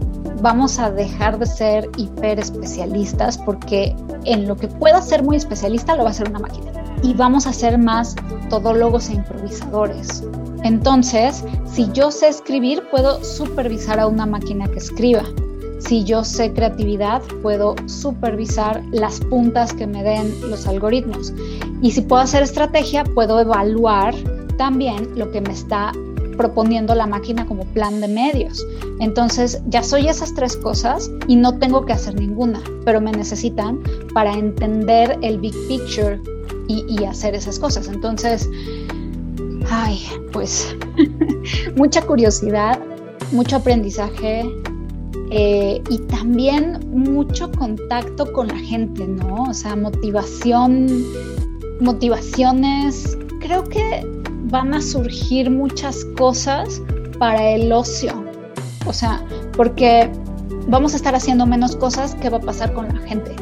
vamos 0.43 0.79
a 0.79 0.91
dejar 0.91 1.38
de 1.38 1.47
ser 1.47 1.91
hiper 1.97 2.38
especialistas 2.38 3.38
porque 3.38 3.95
en 4.25 4.47
lo 4.47 4.57
que 4.57 4.69
pueda 4.69 5.00
ser 5.00 5.23
muy 5.23 5.37
especialista 5.37 5.97
lo 5.97 6.03
va 6.03 6.11
a 6.11 6.12
hacer 6.12 6.29
una 6.29 6.41
máquina. 6.41 6.73
Y 7.03 7.15
vamos 7.15 7.47
a 7.47 7.53
ser 7.53 7.79
más 7.79 8.17
todólogos 8.49 9.11
e 9.11 9.15
improvisadores. 9.15 10.25
Entonces, 10.62 11.45
si 11.67 11.91
yo 11.93 12.11
sé 12.11 12.29
escribir, 12.29 12.83
puedo 12.91 13.23
supervisar 13.23 14.00
a 14.00 14.07
una 14.07 14.26
máquina 14.26 14.67
que 14.69 14.79
escriba. 14.79 15.23
Si 15.87 16.02
yo 16.02 16.25
sé 16.25 16.52
creatividad, 16.52 17.23
puedo 17.43 17.76
supervisar 17.87 18.83
las 18.90 19.21
puntas 19.21 19.73
que 19.73 19.87
me 19.87 20.02
den 20.02 20.50
los 20.50 20.66
algoritmos. 20.66 21.33
Y 21.81 21.93
si 21.93 22.00
puedo 22.00 22.23
hacer 22.23 22.43
estrategia, 22.43 23.05
puedo 23.05 23.38
evaluar 23.38 24.14
también 24.57 25.16
lo 25.16 25.31
que 25.31 25.40
me 25.40 25.52
está 25.52 25.93
proponiendo 26.37 26.95
la 26.95 27.07
máquina 27.07 27.47
como 27.47 27.64
plan 27.66 28.00
de 28.00 28.09
medios. 28.09 28.66
Entonces 29.00 29.62
ya 29.69 29.83
soy 29.83 30.09
esas 30.09 30.35
tres 30.35 30.57
cosas 30.57 31.11
y 31.28 31.37
no 31.37 31.59
tengo 31.59 31.85
que 31.85 31.93
hacer 31.93 32.14
ninguna, 32.14 32.61
pero 32.85 33.00
me 33.00 33.12
necesitan 33.12 33.81
para 34.12 34.33
entender 34.35 35.19
el 35.23 35.38
big 35.38 35.55
picture 35.69 36.21
y, 36.69 37.05
hacer 37.05 37.37
esas 37.37 37.61
cosas. 37.61 37.87
Entonces, 37.87 38.50
ay, 39.71 40.05
pues 40.33 40.76
mucha 41.76 42.02
curiosidad, 42.02 42.81
mucho 43.31 43.57
aprendizaje, 43.57 44.45
eh, 45.30 45.83
y 45.90 45.99
también 45.99 46.78
mucho 46.90 47.50
contacto 47.52 48.33
con 48.33 48.49
la 48.49 48.59
gente, 48.59 49.06
¿no? 49.06 49.45
O 49.45 49.54
sea, 49.54 49.75
motivación, 49.76 50.87
motivaciones. 51.80 53.18
Creo 53.40 53.64
que 53.64 54.06
van 54.45 54.75
a 54.75 54.80
surgir 54.80 55.50
muchas 55.50 56.04
cosas 56.16 56.80
para 57.18 57.50
el 57.50 57.73
ocio. 57.73 58.25
O 58.87 58.92
sea, 58.92 59.25
porque 59.56 60.11
vamos 60.68 60.92
a 60.95 60.97
estar 60.97 61.14
haciendo 61.14 61.47
menos 61.47 61.76
cosas, 61.76 62.14
¿qué 62.16 62.30
va 62.30 62.38
a 62.38 62.40
pasar 62.40 62.73
con 62.73 62.88
la 62.88 63.00
gente? 63.00 63.35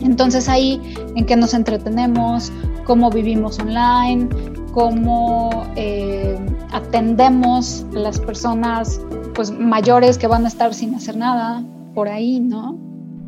Entonces 0.00 0.48
ahí 0.48 0.94
en 1.16 1.24
qué 1.24 1.36
nos 1.36 1.54
entretenemos, 1.54 2.52
cómo 2.84 3.10
vivimos 3.10 3.58
online, 3.58 4.28
cómo 4.72 5.66
eh, 5.76 6.38
atendemos 6.70 7.86
a 7.94 7.98
las 7.98 8.20
personas 8.20 9.00
pues 9.36 9.50
mayores 9.50 10.16
que 10.16 10.26
van 10.26 10.46
a 10.46 10.48
estar 10.48 10.72
sin 10.72 10.94
hacer 10.94 11.14
nada, 11.14 11.62
por 11.94 12.08
ahí, 12.08 12.40
¿no? 12.40 12.78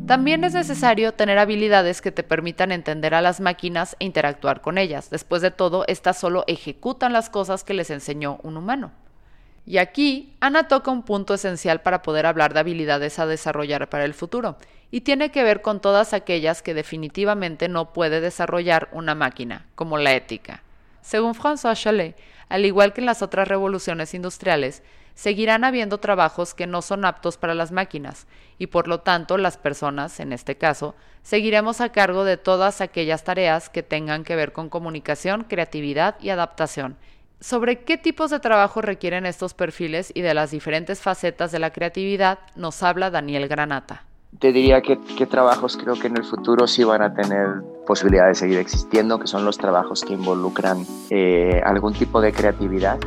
También 0.07 0.43
es 0.43 0.55
necesario 0.55 1.13
tener 1.13 1.37
habilidades 1.37 2.01
que 2.01 2.11
te 2.11 2.23
permitan 2.23 2.71
entender 2.71 3.13
a 3.13 3.21
las 3.21 3.39
máquinas 3.39 3.95
e 3.99 4.05
interactuar 4.05 4.61
con 4.61 4.79
ellas. 4.79 5.11
Después 5.11 5.43
de 5.43 5.51
todo, 5.51 5.85
estas 5.87 6.17
solo 6.17 6.45
ejecutan 6.47 7.13
las 7.13 7.29
cosas 7.29 7.63
que 7.63 7.75
les 7.75 7.91
enseñó 7.91 8.39
un 8.41 8.57
humano. 8.57 8.91
Y 9.67 9.77
aquí, 9.77 10.35
Ana 10.39 10.67
toca 10.67 10.89
un 10.89 11.03
punto 11.03 11.35
esencial 11.35 11.81
para 11.81 12.01
poder 12.01 12.25
hablar 12.25 12.55
de 12.55 12.61
habilidades 12.61 13.19
a 13.19 13.27
desarrollar 13.27 13.87
para 13.87 14.03
el 14.03 14.15
futuro, 14.15 14.57
y 14.89 15.01
tiene 15.01 15.29
que 15.29 15.43
ver 15.43 15.61
con 15.61 15.79
todas 15.79 16.13
aquellas 16.13 16.63
que 16.63 16.73
definitivamente 16.73 17.69
no 17.69 17.93
puede 17.93 18.19
desarrollar 18.19 18.89
una 18.93 19.13
máquina, 19.13 19.67
como 19.75 19.99
la 19.99 20.15
ética. 20.15 20.63
Según 21.01 21.35
François 21.35 21.79
Chalet, 21.79 22.17
al 22.49 22.65
igual 22.65 22.93
que 22.93 23.01
en 23.01 23.05
las 23.05 23.21
otras 23.21 23.47
revoluciones 23.47 24.15
industriales, 24.15 24.81
seguirán 25.19 25.65
habiendo 25.65 25.97
trabajos 25.97 26.53
que 26.53 26.65
no 26.65 26.81
son 26.81 27.03
aptos 27.03 27.35
para 27.35 27.53
las 27.53 27.73
máquinas 27.73 28.25
y 28.57 28.67
por 28.67 28.87
lo 28.87 29.01
tanto 29.01 29.37
las 29.37 29.57
personas, 29.57 30.21
en 30.21 30.31
este 30.31 30.55
caso, 30.57 30.95
seguiremos 31.23 31.81
a 31.81 31.91
cargo 31.91 32.23
de 32.23 32.37
todas 32.37 32.79
aquellas 32.79 33.25
tareas 33.25 33.69
que 33.69 33.83
tengan 33.83 34.23
que 34.23 34.37
ver 34.37 34.53
con 34.53 34.69
comunicación, 34.69 35.43
creatividad 35.43 36.15
y 36.21 36.29
adaptación. 36.29 36.95
Sobre 37.41 37.83
qué 37.83 37.97
tipos 37.97 38.31
de 38.31 38.39
trabajo 38.39 38.81
requieren 38.81 39.25
estos 39.25 39.53
perfiles 39.53 40.09
y 40.15 40.21
de 40.21 40.33
las 40.33 40.51
diferentes 40.51 41.01
facetas 41.01 41.51
de 41.51 41.59
la 41.59 41.73
creatividad 41.73 42.39
nos 42.55 42.81
habla 42.81 43.11
Daniel 43.11 43.49
Granata. 43.49 44.05
Te 44.39 44.53
diría 44.53 44.81
que, 44.81 44.95
trabajos 45.25 45.75
creo 45.75 45.95
que 45.95 46.07
en 46.07 46.15
el 46.15 46.23
futuro 46.23 46.65
sí 46.65 46.85
van 46.85 47.01
a 47.01 47.13
tener 47.13 47.61
posibilidad 47.85 48.27
de 48.27 48.35
seguir 48.35 48.59
existiendo, 48.59 49.19
que 49.19 49.27
son 49.27 49.43
los 49.43 49.57
trabajos 49.57 50.05
que 50.05 50.13
involucran 50.13 50.85
eh, 51.09 51.61
algún 51.65 51.93
tipo 51.93 52.21
de 52.21 52.31
creatividad 52.31 52.99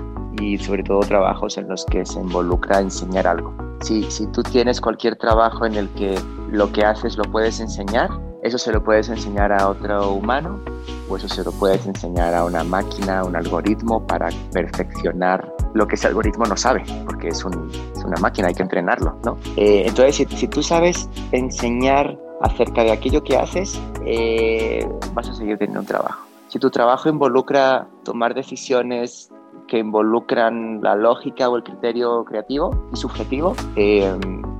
y 0.43 0.59
sobre 0.59 0.83
todo 0.83 1.01
trabajos 1.01 1.57
en 1.57 1.69
los 1.69 1.85
que 1.87 2.05
se 2.05 2.19
involucra 2.19 2.81
enseñar 2.81 3.27
algo. 3.27 3.55
Si, 3.83 4.11
si 4.11 4.27
tú 4.29 4.43
tienes 4.43 4.81
cualquier 4.81 5.17
trabajo 5.17 5.67
en 5.67 5.75
el 5.75 5.89
que 5.91 6.19
lo 6.51 6.71
que 6.73 6.85
haces 6.85 7.17
lo 7.17 7.25
puedes 7.25 7.61
enseñar, 7.61 8.11
eso 8.43 8.59
se 8.59 8.73
lo 8.73 8.83
puedes 8.83 9.09
enseñar 9.09 9.53
a 9.53 9.69
otro 9.69 10.13
humano 10.13 10.61
o 11.09 11.17
eso 11.17 11.29
se 11.29 11.45
lo 11.45 11.53
puedes 11.53 11.87
enseñar 11.87 12.35
a 12.35 12.45
una 12.45 12.65
máquina, 12.65 13.21
a 13.21 13.25
un 13.25 13.37
algoritmo 13.37 14.05
para 14.05 14.31
perfeccionar 14.53 15.53
lo 15.75 15.87
que 15.87 15.95
ese 15.95 16.09
algoritmo 16.09 16.45
no 16.47 16.57
sabe, 16.57 16.85
porque 17.05 17.29
es, 17.29 17.45
un, 17.45 17.71
es 17.97 18.05
una 18.05 18.17
máquina, 18.21 18.49
hay 18.49 18.55
que 18.55 18.63
entrenarlo, 18.63 19.17
¿no? 19.25 19.39
Eh, 19.57 19.85
entonces, 19.87 20.17
si, 20.17 20.37
si, 20.37 20.49
tú 20.49 20.63
sabes 20.63 21.09
enseñar 21.31 22.19
acerca 22.41 22.83
de 22.83 22.91
aquello 22.91 23.23
que 23.23 23.37
haces, 23.37 23.81
eh, 24.05 24.87
vas 25.15 25.29
a 25.29 25.35
seguir 25.35 25.57
teniendo 25.57 25.81
un 25.81 25.87
trabajo. 25.87 26.27
Si 26.49 26.59
tu 26.59 26.69
trabajo 26.71 27.09
involucra 27.09 27.87
tomar 28.05 28.35
decisiones 28.35 29.31
que 29.69 29.79
involucran 29.79 30.81
la 30.83 30.97
lógica 30.97 31.49
o 31.49 31.57
el 31.57 31.63
criterio 31.63 32.25
creativo 32.25 32.89
y 32.93 32.97
subjetivo, 32.97 33.55
eh, 33.77 34.15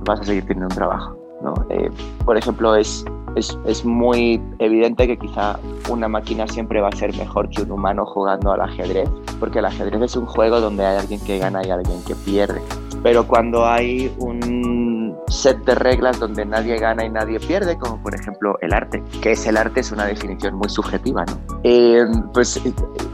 vas 0.05 0.21
a 0.21 0.23
seguir 0.23 0.43
teniendo 0.45 0.67
un 0.67 0.75
trabajo. 0.75 1.17
¿no? 1.41 1.53
Eh, 1.69 1.89
por 2.25 2.37
ejemplo, 2.37 2.75
es, 2.75 3.05
es, 3.35 3.57
es, 3.65 3.83
muy 3.83 4.41
evidente 4.59 5.07
que 5.07 5.17
quizá 5.17 5.59
una 5.89 6.07
máquina 6.07 6.47
siempre 6.47 6.79
va 6.79 6.87
a 6.87 6.95
ser 6.95 7.15
mejor 7.17 7.49
que 7.49 7.63
un 7.63 7.71
humano 7.71 8.05
jugando 8.05 8.53
al 8.53 8.61
ajedrez, 8.61 9.09
porque 9.39 9.59
el 9.59 9.65
ajedrez 9.65 10.01
es 10.01 10.15
un 10.15 10.25
juego 10.25 10.61
donde 10.61 10.85
hay 10.85 10.97
alguien 10.97 11.19
que 11.25 11.39
gana 11.39 11.61
y 11.65 11.69
alguien 11.69 12.01
que 12.05 12.15
pierde. 12.15 12.61
Pero 13.03 13.27
cuando 13.27 13.65
hay 13.65 14.13
un 14.19 14.82
set 15.33 15.57
de 15.65 15.75
reglas 15.75 16.19
donde 16.19 16.45
nadie 16.45 16.77
gana 16.77 17.05
y 17.05 17.09
nadie 17.09 17.39
pierde, 17.39 17.77
como 17.77 18.01
por 18.01 18.15
ejemplo 18.15 18.57
el 18.61 18.73
arte, 18.73 19.03
que 19.21 19.31
es 19.31 19.45
el 19.47 19.57
arte 19.57 19.79
es 19.79 19.91
una 19.91 20.05
definición 20.05 20.55
muy 20.55 20.69
subjetiva, 20.69 21.25
¿no? 21.25 21.37
Eh, 21.63 22.05
pues 22.33 22.57
eh, 22.57 22.61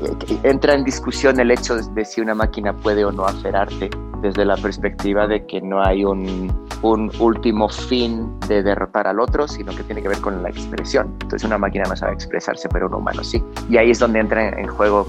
eh, 0.01 0.39
entra 0.43 0.73
en 0.75 0.83
discusión 0.83 1.39
el 1.39 1.51
hecho 1.51 1.75
de 1.75 2.05
si 2.05 2.21
una 2.21 2.35
máquina 2.35 2.73
puede 2.73 3.05
o 3.05 3.11
no 3.11 3.25
hacer 3.25 3.55
arte 3.55 3.89
desde 4.21 4.45
la 4.45 4.57
perspectiva 4.57 5.27
de 5.27 5.45
que 5.45 5.61
no 5.61 5.81
hay 5.81 6.03
un, 6.03 6.68
un 6.81 7.12
último 7.19 7.69
fin 7.69 8.39
de 8.48 8.63
derrotar 8.63 9.07
al 9.07 9.19
otro, 9.19 9.48
sino 9.48 9.75
que 9.75 9.83
tiene 9.83 10.01
que 10.01 10.07
ver 10.07 10.19
con 10.21 10.41
la 10.41 10.50
expresión. 10.50 11.07
Entonces 11.21 11.43
una 11.43 11.57
máquina 11.57 11.86
no 11.88 11.95
sabe 11.95 12.13
expresarse, 12.13 12.69
pero 12.69 12.88
un 12.88 12.95
humano 12.95 13.24
sí. 13.24 13.43
Y 13.69 13.77
ahí 13.77 13.91
es 13.91 14.00
donde 14.00 14.19
entra 14.19 14.50
en 14.50 14.67
juego 14.67 15.05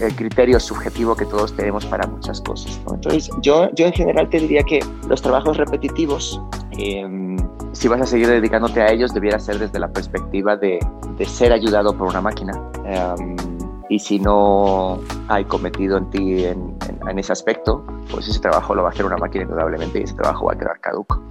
el 0.00 0.14
criterio 0.14 0.60
subjetivo 0.60 1.16
que 1.16 1.24
todos 1.26 1.54
tenemos 1.54 1.84
para 1.86 2.06
muchas 2.06 2.40
cosas. 2.40 2.80
Entonces, 2.92 3.30
yo, 3.40 3.70
yo 3.74 3.86
en 3.86 3.92
general 3.92 4.28
te 4.28 4.38
diría 4.38 4.62
que 4.62 4.80
los 5.08 5.20
trabajos 5.22 5.56
repetitivos, 5.56 6.40
em, 6.72 7.36
si 7.72 7.88
vas 7.88 8.00
a 8.00 8.06
seguir 8.06 8.28
dedicándote 8.28 8.80
a 8.80 8.92
ellos, 8.92 9.12
debiera 9.12 9.38
ser 9.38 9.58
desde 9.58 9.78
la 9.78 9.88
perspectiva 9.88 10.56
de, 10.56 10.78
ser 11.26 11.52
ayudado 11.52 11.96
por 11.96 12.08
una 12.08 12.20
máquina. 12.20 12.52
Em, 12.84 13.57
y 13.88 13.98
si 13.98 14.18
no 14.18 15.00
hay 15.28 15.44
cometido 15.44 15.96
en 15.96 16.10
ti 16.10 16.44
en, 16.44 16.76
en, 17.08 17.18
ese 17.18 17.32
aspecto, 17.32 17.84
pues 18.10 18.28
ese 18.28 18.40
trabajo 18.40 18.74
lo 18.74 18.82
va 18.82 18.90
a 18.90 18.92
hacer 18.92 19.04
una 19.04 19.16
máquina 19.16 19.44
indudablemente 19.44 20.00
y 20.00 20.02
ese 20.02 20.14
trabajo 20.14 20.46
va 20.46 20.52
a 20.52 20.58
quedar 20.58 20.80
caduco. 20.80 21.22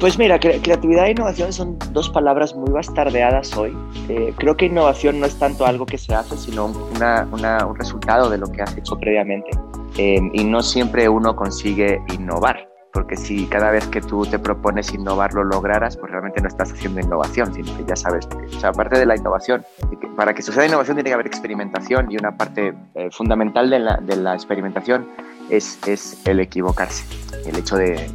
Pues 0.00 0.18
mira, 0.18 0.38
creatividad 0.38 1.06
e 1.06 1.12
innovación 1.12 1.52
son 1.52 1.78
dos 1.92 2.10
palabras 2.10 2.54
muy 2.54 2.70
bastardeadas 2.70 3.56
hoy. 3.56 3.76
Eh, 4.08 4.34
creo 4.36 4.56
que 4.56 4.66
innovación 4.66 5.20
no 5.20 5.26
es 5.26 5.38
tanto 5.38 5.66
algo 5.66 5.86
que 5.86 5.98
se 5.98 6.14
hace, 6.14 6.36
sino 6.36 6.72
una, 6.94 7.28
una, 7.30 7.64
un 7.66 7.76
resultado 7.76 8.28
de 8.28 8.38
lo 8.38 8.46
que 8.48 8.62
has 8.62 8.76
hecho 8.76 8.98
previamente. 8.98 9.50
Eh, 9.98 10.20
y 10.32 10.44
no 10.44 10.62
siempre 10.62 11.08
uno 11.08 11.36
consigue 11.36 12.02
innovar 12.12 12.71
porque 12.92 13.16
si 13.16 13.46
cada 13.46 13.70
vez 13.70 13.86
que 13.88 14.00
tú 14.00 14.26
te 14.26 14.38
propones 14.38 14.92
innovar 14.92 15.32
lo 15.34 15.44
lograras, 15.44 15.96
pues 15.96 16.12
realmente 16.12 16.40
no 16.40 16.48
estás 16.48 16.72
haciendo 16.72 17.00
innovación, 17.00 17.52
sino 17.54 17.76
que 17.76 17.84
ya 17.84 17.96
sabes, 17.96 18.28
o 18.56 18.60
sea, 18.60 18.70
aparte 18.70 18.98
de 18.98 19.06
la 19.06 19.16
innovación, 19.16 19.64
para 20.16 20.34
que 20.34 20.42
suceda 20.42 20.66
innovación 20.66 20.96
tiene 20.96 21.10
que 21.10 21.14
haber 21.14 21.26
experimentación 21.26 22.10
y 22.10 22.16
una 22.16 22.36
parte 22.36 22.74
eh, 22.94 23.08
fundamental 23.10 23.70
de 23.70 23.78
la, 23.78 23.96
de 23.96 24.16
la 24.16 24.34
experimentación 24.34 25.08
es, 25.52 25.78
es, 25.86 26.16
el 26.24 26.40
equivocarse, 26.40 27.04
el 27.46 27.56
hecho 27.56 27.76
de, 27.76 28.10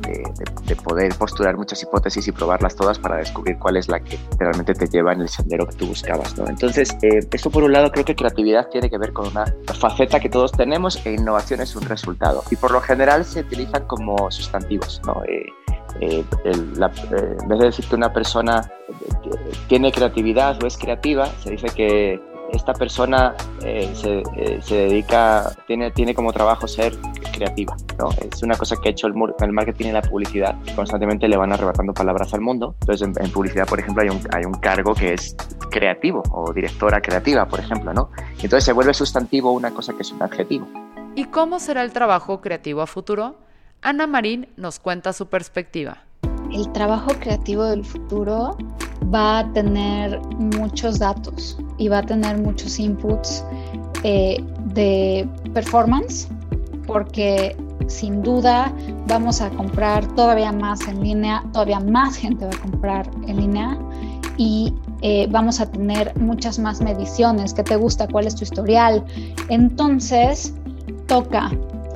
de, 0.66 0.76
poder 0.76 1.14
postular 1.16 1.56
muchas 1.56 1.82
hipótesis 1.84 2.28
y 2.28 2.32
probarlas 2.32 2.76
todas 2.76 2.98
para 2.98 3.18
descubrir 3.18 3.58
cuál 3.60 3.78
es 3.78 3.88
la 3.88 4.00
que 4.00 4.18
realmente 4.40 4.74
te 4.74 4.88
lleva 4.88 5.14
en 5.14 5.22
el 5.22 5.30
sendero 5.30 5.68
que 5.68 5.76
tú 5.76 5.88
buscabas. 5.88 6.36
¿no? 6.38 6.48
Entonces, 6.48 6.96
eh, 7.04 7.20
esto 7.32 7.52
por 7.52 7.64
un 7.64 7.74
lado 7.74 7.92
creo 7.92 8.06
que 8.06 8.16
creatividad 8.16 8.68
tiene 8.70 8.90
que 8.90 8.98
ver 8.98 9.14
con 9.14 9.28
una 9.28 9.46
faceta 9.80 10.20
que 10.20 10.30
todos 10.30 10.52
tenemos 10.52 11.06
e 11.06 11.14
innovación 11.14 11.62
es 11.62 11.76
un 11.76 11.84
resultado. 11.84 12.44
Y 12.50 12.56
por 12.56 12.72
lo 12.72 12.82
general 12.82 13.24
se 13.24 13.42
utilizan 13.42 13.86
como 13.86 14.32
sustantivos. 14.32 15.00
¿no? 15.06 15.22
Eh, 15.26 15.46
eh, 16.02 16.24
la, 16.76 16.92
en 17.12 17.48
vez 17.48 17.60
de 17.60 17.66
decir 17.66 17.86
que 17.86 17.96
una 17.96 18.12
persona 18.12 18.72
tiene 19.68 19.92
creatividad 19.92 20.62
o 20.64 20.68
es 20.68 20.78
creativa, 20.78 21.28
se 21.44 21.52
dice 21.52 21.68
que 21.70 22.20
esta 22.52 22.74
persona 22.74 23.36
eh, 23.64 23.92
se, 23.94 24.24
eh, 24.36 24.60
se, 24.62 24.76
dedica, 24.76 25.52
tiene, 25.68 25.92
tiene 25.92 26.14
como 26.14 26.32
trabajo 26.32 26.68
ser 26.68 26.94
creativa. 27.38 27.76
¿no? 27.98 28.10
Es 28.32 28.42
una 28.44 28.56
cosa 28.56 28.76
que 28.82 28.90
ha 28.90 28.92
hecho 28.92 29.08
el, 29.08 29.14
el, 29.40 29.52
marketing 29.52 29.88
y 29.88 29.92
la 29.92 30.02
publicidad. 30.02 30.56
Constantemente 30.76 31.28
le 31.28 31.38
van 31.38 31.54
arrebatando 31.54 31.94
palabras 31.94 32.34
al 32.34 32.42
mundo. 32.42 32.76
Entonces, 32.82 33.08
en, 33.08 33.14
en, 33.24 33.32
publicidad, 33.32 33.68
por 33.68 33.80
ejemplo, 33.80 34.04
hay 34.04 34.10
un, 34.10 34.20
hay 34.34 34.46
un 34.46 34.54
cargo 34.54 34.94
que 34.94 35.14
es 35.14 35.36
creativo 35.72 36.24
o 36.32 36.52
directora 36.54 37.02
creativa, 37.02 37.48
por 37.48 37.60
ejemplo. 37.60 37.94
¿no? 37.94 38.10
Entonces 38.36 38.64
se 38.64 38.74
vuelve 38.74 38.94
sustantivo 38.94 39.52
una 39.52 39.72
cosa 39.72 39.94
que 39.94 40.02
es 40.02 40.12
un 40.12 40.22
adjetivo. 40.22 40.68
¿Y 41.16 41.26
cómo 41.26 41.60
será 41.60 41.84
el 41.84 41.92
trabajo 41.94 42.42
creativo 42.42 42.82
a 42.82 42.88
futuro? 42.88 43.36
Ana 43.82 44.08
Marín 44.08 44.48
nos 44.58 44.80
cuenta 44.80 45.14
su 45.14 45.28
perspectiva. 45.28 45.98
El 46.52 46.72
trabajo 46.72 47.12
creativo 47.20 47.64
del 47.66 47.84
futuro 47.84 48.58
va 49.14 49.40
a 49.40 49.54
tener 49.54 50.20
muchos 50.38 51.00
datos 51.00 51.58
y 51.78 51.88
va 51.88 52.00
a 52.00 52.04
tener 52.04 52.38
muchos 52.38 52.80
inputs 52.80 53.44
eh, 54.04 54.44
de 54.74 55.28
performance, 55.54 56.30
porque 56.88 57.56
sin 57.88 58.24
duda 58.24 58.74
vamos 59.08 59.42
a 59.42 59.50
comprar 59.52 60.08
todavía 60.16 60.52
más 60.52 60.88
en 60.88 61.02
línea, 61.02 61.44
todavía 61.54 61.80
más 61.80 62.16
gente 62.16 62.46
va 62.46 62.52
a 62.52 62.62
comprar 62.62 63.10
en 63.28 63.38
línea 63.38 63.78
y 64.38 64.74
eh, 65.02 65.28
vamos 65.30 65.60
a 65.60 65.70
tener 65.70 66.16
muchas 66.20 66.58
más 66.58 66.82
mediciones, 66.82 67.54
qué 67.54 67.64
te 67.64 67.76
gusta, 67.76 68.08
cuál 68.08 68.28
es 68.28 68.36
tu 68.36 68.44
historial. 68.44 69.04
Entonces, 69.50 70.54
toca 71.08 71.52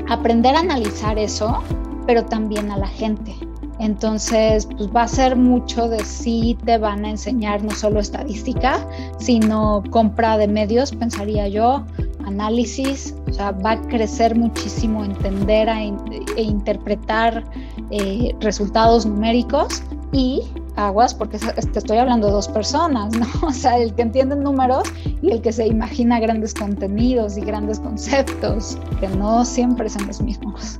aprender 0.10 0.56
a 0.56 0.60
analizar 0.60 1.18
eso, 1.18 1.62
pero 2.06 2.26
también 2.26 2.72
a 2.72 2.78
la 2.78 2.88
gente. 2.88 3.36
Entonces, 3.80 4.68
pues 4.68 4.90
va 4.96 5.04
a 5.04 5.08
ser 5.08 5.36
mucho 5.36 5.90
de 5.90 6.04
si 6.06 6.56
te 6.66 6.78
van 6.78 7.04
a 7.04 7.10
enseñar 7.10 7.64
no 7.64 7.72
solo 7.72 8.00
estadística, 8.00 8.88
sino 9.18 9.82
compra 9.90 10.38
de 10.38 10.48
medios, 10.48 10.92
pensaría 10.92 11.48
yo, 11.48 11.84
análisis, 12.32 13.16
o 13.30 13.34
sea, 13.34 13.52
va 13.52 13.72
a 13.72 13.82
crecer 13.88 14.36
muchísimo 14.36 15.04
entender 15.04 15.70
e 15.70 16.42
interpretar 16.42 17.44
eh, 17.92 18.36
resultados 18.40 19.06
numéricos 19.06 19.84
y 20.12 20.44
aguas, 20.76 21.14
porque 21.14 21.38
te 21.38 21.80
estoy 21.80 21.98
hablando 21.98 22.28
de 22.28 22.34
dos 22.34 22.48
personas, 22.48 23.16
¿no? 23.18 23.28
O 23.48 23.52
sea, 23.52 23.78
el 23.78 23.94
que 23.94 24.02
entiende 24.02 24.36
números 24.36 24.84
y 25.22 25.32
el 25.32 25.42
que 25.42 25.52
se 25.52 25.68
imagina 25.68 26.20
grandes 26.20 26.54
contenidos 26.54 27.38
y 27.38 27.42
grandes 27.42 27.80
conceptos, 27.80 28.78
que 29.00 29.08
no 29.10 29.46
siempre 29.46 29.90
son 29.90 30.08
los 30.08 30.22
mismos. 30.22 30.80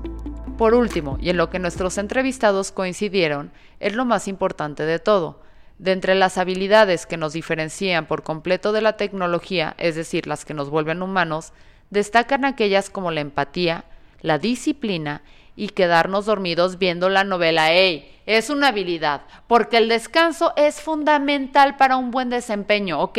Por 0.58 0.74
último, 0.74 1.18
y 1.20 1.30
en 1.30 1.38
lo 1.38 1.50
que 1.50 1.60
nuestros 1.60 1.98
entrevistados 1.98 2.72
coincidieron, 2.72 3.52
es 3.80 3.96
lo 3.96 4.06
más 4.06 4.28
importante 4.28 4.84
de 4.84 5.00
todo. 5.00 5.40
De 5.82 5.94
entre 5.94 6.14
las 6.14 6.38
habilidades 6.38 7.08
que 7.08 7.18
nos 7.18 7.34
diferencian 7.34 8.06
por 8.06 8.22
completo 8.22 8.72
de 8.72 8.84
la 8.84 8.98
tecnología, 8.98 9.74
es 9.80 9.96
decir, 9.96 10.28
las 10.28 10.46
que 10.46 10.54
nos 10.54 10.70
vuelven 10.70 11.02
humanos, 11.02 11.54
destacan 11.90 12.46
aquellas 12.46 12.92
como 12.92 13.10
la 13.10 13.22
empatía, 13.22 13.86
la 14.22 14.38
disciplina 14.38 15.24
y 15.56 15.70
quedarnos 15.70 16.28
dormidos 16.28 16.78
viendo 16.78 17.10
la 17.10 17.24
novela. 17.24 17.74
¡Ey! 17.74 18.16
Es 18.28 18.52
una 18.52 18.68
habilidad, 18.68 19.24
porque 19.48 19.78
el 19.78 19.90
descanso 19.90 20.54
es 20.56 20.80
fundamental 20.80 21.78
para 21.78 21.98
un 21.98 22.12
buen 22.12 22.30
desempeño, 22.30 23.02
¿ok? 23.02 23.18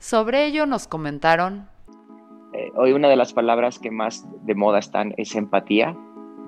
Sobre 0.00 0.46
ello 0.46 0.66
nos 0.66 0.88
comentaron. 0.88 1.68
Eh, 2.54 2.72
hoy 2.74 2.90
una 2.90 3.08
de 3.08 3.14
las 3.14 3.32
palabras 3.32 3.78
que 3.78 3.92
más 3.92 4.26
de 4.44 4.56
moda 4.56 4.80
están 4.80 5.14
es 5.16 5.36
empatía 5.36 5.96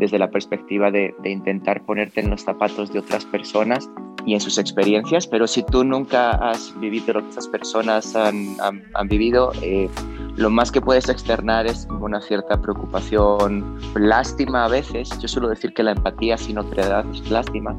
desde 0.00 0.18
la 0.18 0.32
perspectiva 0.32 0.90
de, 0.90 1.14
intentar 1.22 1.84
ponerte 1.84 2.20
en 2.20 2.30
los 2.30 2.42
zapatos 2.42 2.92
de 2.92 2.98
otras 2.98 3.26
personas 3.26 3.88
y 4.26 4.34
en 4.34 4.40
sus 4.40 4.58
experiencias, 4.58 5.26
pero 5.26 5.46
si 5.46 5.62
tú 5.62 5.84
nunca 5.84 6.32
has 6.32 6.78
vivido 6.78 7.14
lo 7.14 7.22
que 7.22 7.30
esas 7.30 7.48
personas 7.48 8.14
han, 8.14 8.56
han, 8.60 9.08
vivido, 9.08 9.52
eh, 9.62 9.88
lo 10.36 10.50
más 10.50 10.70
que 10.70 10.80
puedes 10.80 11.08
externar 11.08 11.66
es 11.66 11.86
una 12.00 12.20
cierta 12.20 12.60
preocupación, 12.60 13.78
lástima 13.94 14.64
a 14.64 14.68
veces. 14.68 15.10
Yo 15.20 15.28
suelo 15.28 15.48
decir 15.48 15.72
que 15.72 15.82
la 15.82 15.92
empatía 15.92 16.36
sin 16.36 16.58
otredad 16.58 17.04
es 17.12 17.30
lástima. 17.30 17.74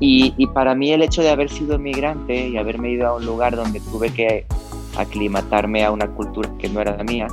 Y, 0.00 0.34
y 0.36 0.46
para 0.48 0.74
mí 0.74 0.92
el 0.92 1.02
hecho 1.02 1.22
de 1.22 1.30
haber 1.30 1.50
sido 1.50 1.76
inmigrante 1.76 2.48
y 2.48 2.56
haberme 2.56 2.90
ido 2.90 3.08
a 3.08 3.16
un 3.16 3.26
lugar 3.26 3.56
donde 3.56 3.80
tuve 3.80 4.12
que 4.12 4.46
aclimatarme 4.96 5.84
a 5.84 5.90
una 5.90 6.08
cultura 6.08 6.50
que 6.58 6.68
no 6.68 6.80
era 6.80 6.96
la 6.96 7.04
mía, 7.04 7.28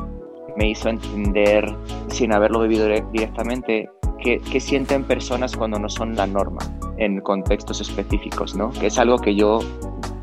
me 0.55 0.69
hizo 0.69 0.89
entender, 0.89 1.65
sin 2.09 2.31
haberlo 2.33 2.61
vivido 2.61 2.87
directamente, 3.11 3.89
que, 4.25 4.59
sienten 4.59 5.03
personas 5.03 5.55
cuando 5.55 5.77
no 5.77 5.87
son 5.87 6.15
la 6.15 6.25
norma 6.25 6.59
en 6.97 7.21
contextos 7.21 7.81
específicos, 7.81 8.55
¿no? 8.55 8.71
Que 8.71 8.87
es 8.87 8.97
algo 8.97 9.17
que 9.17 9.35
yo 9.35 9.59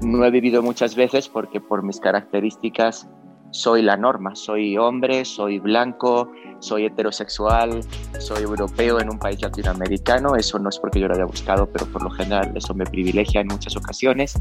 no 0.03 0.25
he 0.25 0.31
vivido 0.31 0.63
muchas 0.63 0.95
veces 0.97 1.29
porque 1.29 1.61
por 1.61 1.83
mis 1.83 2.01
características 2.01 3.09
soy 3.51 3.83
la 3.83 3.97
norma, 3.97 4.35
soy 4.35 4.79
hombre, 4.79 5.25
soy 5.25 5.59
blanco, 5.59 6.31
soy 6.63 6.87
heterosexual, 6.87 7.81
soy 8.19 8.43
europeo 8.45 9.01
en 9.01 9.11
un 9.11 9.19
país 9.19 9.43
latinoamericano, 9.43 10.37
eso 10.37 10.59
no 10.59 10.69
es 10.69 10.79
porque 10.79 11.01
yo 11.01 11.09
lo 11.09 11.15
haya 11.15 11.25
buscado, 11.25 11.67
pero 11.67 11.87
por 11.87 12.03
lo 12.03 12.11
general 12.11 12.53
eso 12.55 12.73
me 12.73 12.85
privilegia 12.85 13.41
en 13.41 13.49
muchas 13.49 13.77
ocasiones. 13.77 14.41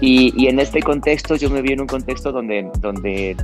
Y, 0.00 0.46
en 0.48 0.60
este 0.60 0.80
contexto 0.80 1.36
yo 1.36 1.50
me 1.50 1.60
vi 1.60 1.72
en 1.72 1.80
un 1.80 1.86
contexto 1.86 2.32
donde, 2.32 2.70
donde 2.78 3.36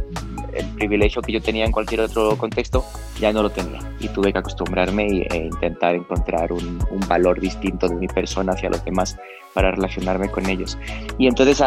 el 0.54 0.66
privilegio 0.76 1.20
que 1.20 1.32
yo 1.32 1.42
tenía 1.42 1.64
en 1.64 1.72
cualquier 1.72 2.02
otro 2.02 2.36
contexto 2.38 2.84
ya 3.18 3.32
no 3.32 3.42
lo 3.42 3.50
tenía 3.50 3.80
y 4.00 4.08
tuve 4.08 4.32
que 4.32 4.38
acostumbrarme 4.38 5.26
e 5.30 5.36
intentar 5.36 5.94
encontrar 5.94 6.52
un, 6.52 6.78
valor 7.08 7.38
distinto 7.38 7.88
de 7.88 7.96
mi 7.96 8.06
persona 8.06 8.52
hacia 8.52 8.70
los 8.70 8.82
demás 8.84 9.18
para 9.52 9.72
relacionarme 9.72 10.30
con 10.30 10.48
ellos. 10.48 10.78
Y 11.18 11.26
entonces, 11.26 11.62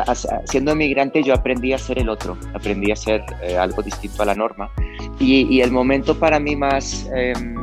siendo 0.45 0.71
emigrante, 0.71 1.21
yo 1.21 1.33
aprendí 1.33 1.73
a 1.73 1.77
ser 1.77 1.99
el 1.99 2.09
otro, 2.09 2.37
aprendí 2.53 2.91
a 2.91 2.95
ser 2.95 3.23
eh, 3.43 3.57
algo 3.57 3.83
distinto 3.83 4.23
a 4.23 4.25
la 4.25 4.33
norma. 4.33 4.71
Y, 5.19 5.61
el 5.61 5.71
momento 5.71 6.17
para 6.17 6.39
mí 6.39 6.55
más... 6.55 7.09
Em, 7.13 7.55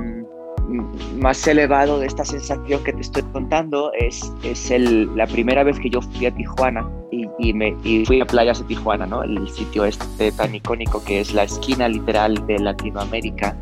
más 1.18 1.46
elevado 1.46 2.00
de 2.00 2.06
esta 2.06 2.24
sensación 2.24 2.82
que 2.82 2.92
te 2.92 3.02
estoy 3.02 3.22
contando 3.32 3.92
es, 3.92 4.32
es 4.42 4.70
el, 4.70 5.14
la 5.14 5.26
primera 5.26 5.62
vez 5.62 5.78
que 5.78 5.90
yo 5.90 6.00
fui 6.00 6.26
a 6.26 6.34
Tijuana 6.34 6.88
y, 7.12 7.28
y, 7.38 7.52
me, 7.52 7.76
y 7.84 8.04
fui 8.04 8.20
a 8.20 8.26
playas 8.26 8.58
de 8.60 8.64
Tijuana, 8.64 9.06
¿no? 9.06 9.22
el 9.22 9.48
sitio 9.48 9.84
este 9.84 10.32
tan 10.32 10.54
icónico 10.54 11.04
que 11.04 11.20
es 11.20 11.32
la 11.32 11.44
esquina 11.44 11.88
literal 11.88 12.44
de 12.46 12.58
Latinoamérica 12.58 13.56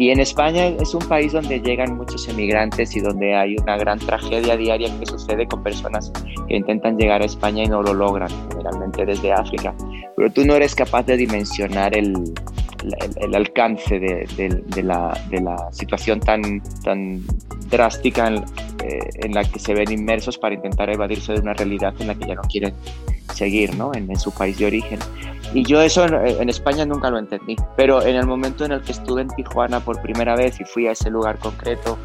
y 0.00 0.08
en 0.08 0.18
España 0.18 0.68
es 0.68 0.94
un 0.94 1.06
país 1.06 1.30
donde 1.32 1.60
llegan 1.60 1.98
muchos 1.98 2.26
emigrantes 2.26 2.96
y 2.96 3.00
donde 3.00 3.36
hay 3.36 3.54
una 3.56 3.76
gran 3.76 3.98
tragedia 3.98 4.56
diaria 4.56 4.88
que 4.98 5.04
sucede 5.04 5.46
con 5.46 5.62
personas 5.62 6.10
que 6.48 6.56
intentan 6.56 6.96
llegar 6.96 7.20
a 7.20 7.26
España 7.26 7.64
y 7.64 7.66
no 7.66 7.82
lo 7.82 7.92
logran, 7.92 8.30
generalmente 8.48 9.04
desde 9.04 9.30
África. 9.30 9.74
Pero 10.16 10.32
tú 10.32 10.46
no 10.46 10.54
eres 10.54 10.74
capaz 10.74 11.02
de 11.02 11.18
dimensionar 11.18 11.94
el, 11.94 12.14
alcance 13.34 14.00
de, 14.00 14.82
la, 14.82 15.68
situación 15.70 16.18
tan, 16.20 16.62
drástica 17.68 18.28
en, 18.28 18.36
eh, 18.36 19.10
en, 19.16 19.34
la 19.34 19.44
que 19.44 19.58
se 19.58 19.74
ven 19.74 19.92
inmersos 19.92 20.38
para 20.38 20.54
intentar 20.54 20.88
evadirse 20.88 21.34
de 21.34 21.40
una 21.40 21.52
realidad 21.52 21.92
en 21.98 22.06
la 22.06 22.14
que 22.14 22.26
ya 22.26 22.36
no 22.36 22.42
quieren 22.50 22.72
seguir 23.34 23.76
¿no? 23.76 23.92
en 23.94 24.18
su 24.18 24.32
país 24.32 24.56
de 24.56 24.64
origen. 24.64 24.98
Y 25.52 25.64
yo 25.64 25.80
eso 25.80 26.06
en, 26.06 26.48
España 26.48 26.86
nunca 26.86 27.10
lo 27.10 27.18
entendí, 27.18 27.56
pero 27.76 28.02
en 28.02 28.14
el 28.14 28.26
momento 28.26 28.64
en 28.64 28.72
el 28.72 28.82
que 28.82 28.92
estuve 28.92 29.22
en 29.22 29.28
Tijuana 29.28 29.80
por 29.80 30.00
primera 30.00 30.36
vez 30.36 30.60
y 30.60 30.64
fui 30.64 30.86
a 30.86 30.92
ese 30.92 31.10
lugar 31.10 31.38
concreto 31.38 31.98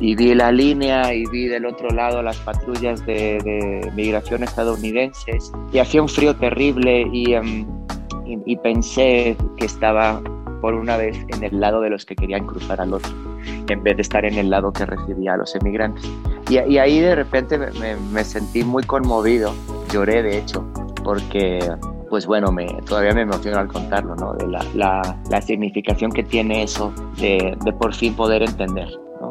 y 0.00 0.14
vi 0.14 0.34
la 0.34 0.50
línea 0.50 1.12
y 1.12 1.26
vi 1.26 1.46
del 1.46 1.66
otro 1.66 1.90
lado 1.90 2.22
las 2.22 2.38
patrullas 2.38 3.04
de, 3.04 3.38
de 3.44 3.92
migración 3.94 4.42
estadounidenses 4.42 5.52
y 5.72 5.78
hacía 5.78 6.00
un 6.00 6.08
frío 6.08 6.34
terrible 6.36 7.06
y, 7.12 7.34
em, 7.34 7.66
y, 8.24 8.56
pensé 8.56 9.36
que 9.58 9.66
estaba 9.66 10.22
por 10.62 10.74
una 10.74 10.96
vez 10.96 11.18
en 11.28 11.44
el 11.44 11.60
lado 11.60 11.82
de 11.82 11.90
los 11.90 12.06
que 12.06 12.16
querían 12.16 12.46
cruzar 12.46 12.80
al 12.80 12.94
otro, 12.94 13.12
en 13.68 13.82
vez 13.82 13.96
de 13.96 14.02
estar 14.02 14.24
en 14.24 14.38
el 14.38 14.48
lado 14.48 14.72
que 14.72 14.86
recibía 14.86 15.34
a 15.34 15.36
los 15.36 15.54
emigrantes. 15.54 16.04
Y, 16.48 16.58
y 16.58 16.78
ahí 16.78 16.98
de 16.98 17.14
repente 17.14 17.58
me, 17.58 17.96
me 18.12 18.24
sentí 18.24 18.64
muy 18.64 18.82
conmovido, 18.82 19.52
lloré 19.92 20.22
de 20.22 20.38
hecho, 20.38 20.64
porque 21.04 21.60
pues 22.16 22.24
bueno, 22.24 22.50
me, 22.50 22.64
todavía 22.86 23.12
me 23.12 23.20
emociona 23.20 23.60
al 23.60 23.68
contarlo, 23.68 24.16
¿no? 24.16 24.32
De 24.32 24.46
la, 24.46 24.64
la, 24.72 25.18
la 25.28 25.42
significación 25.42 26.10
que 26.10 26.22
tiene 26.22 26.62
eso 26.62 26.90
de, 27.18 27.54
de, 27.62 27.72
por 27.74 27.94
fin 27.94 28.14
poder 28.14 28.42
entender, 28.42 28.88
¿no? 29.20 29.28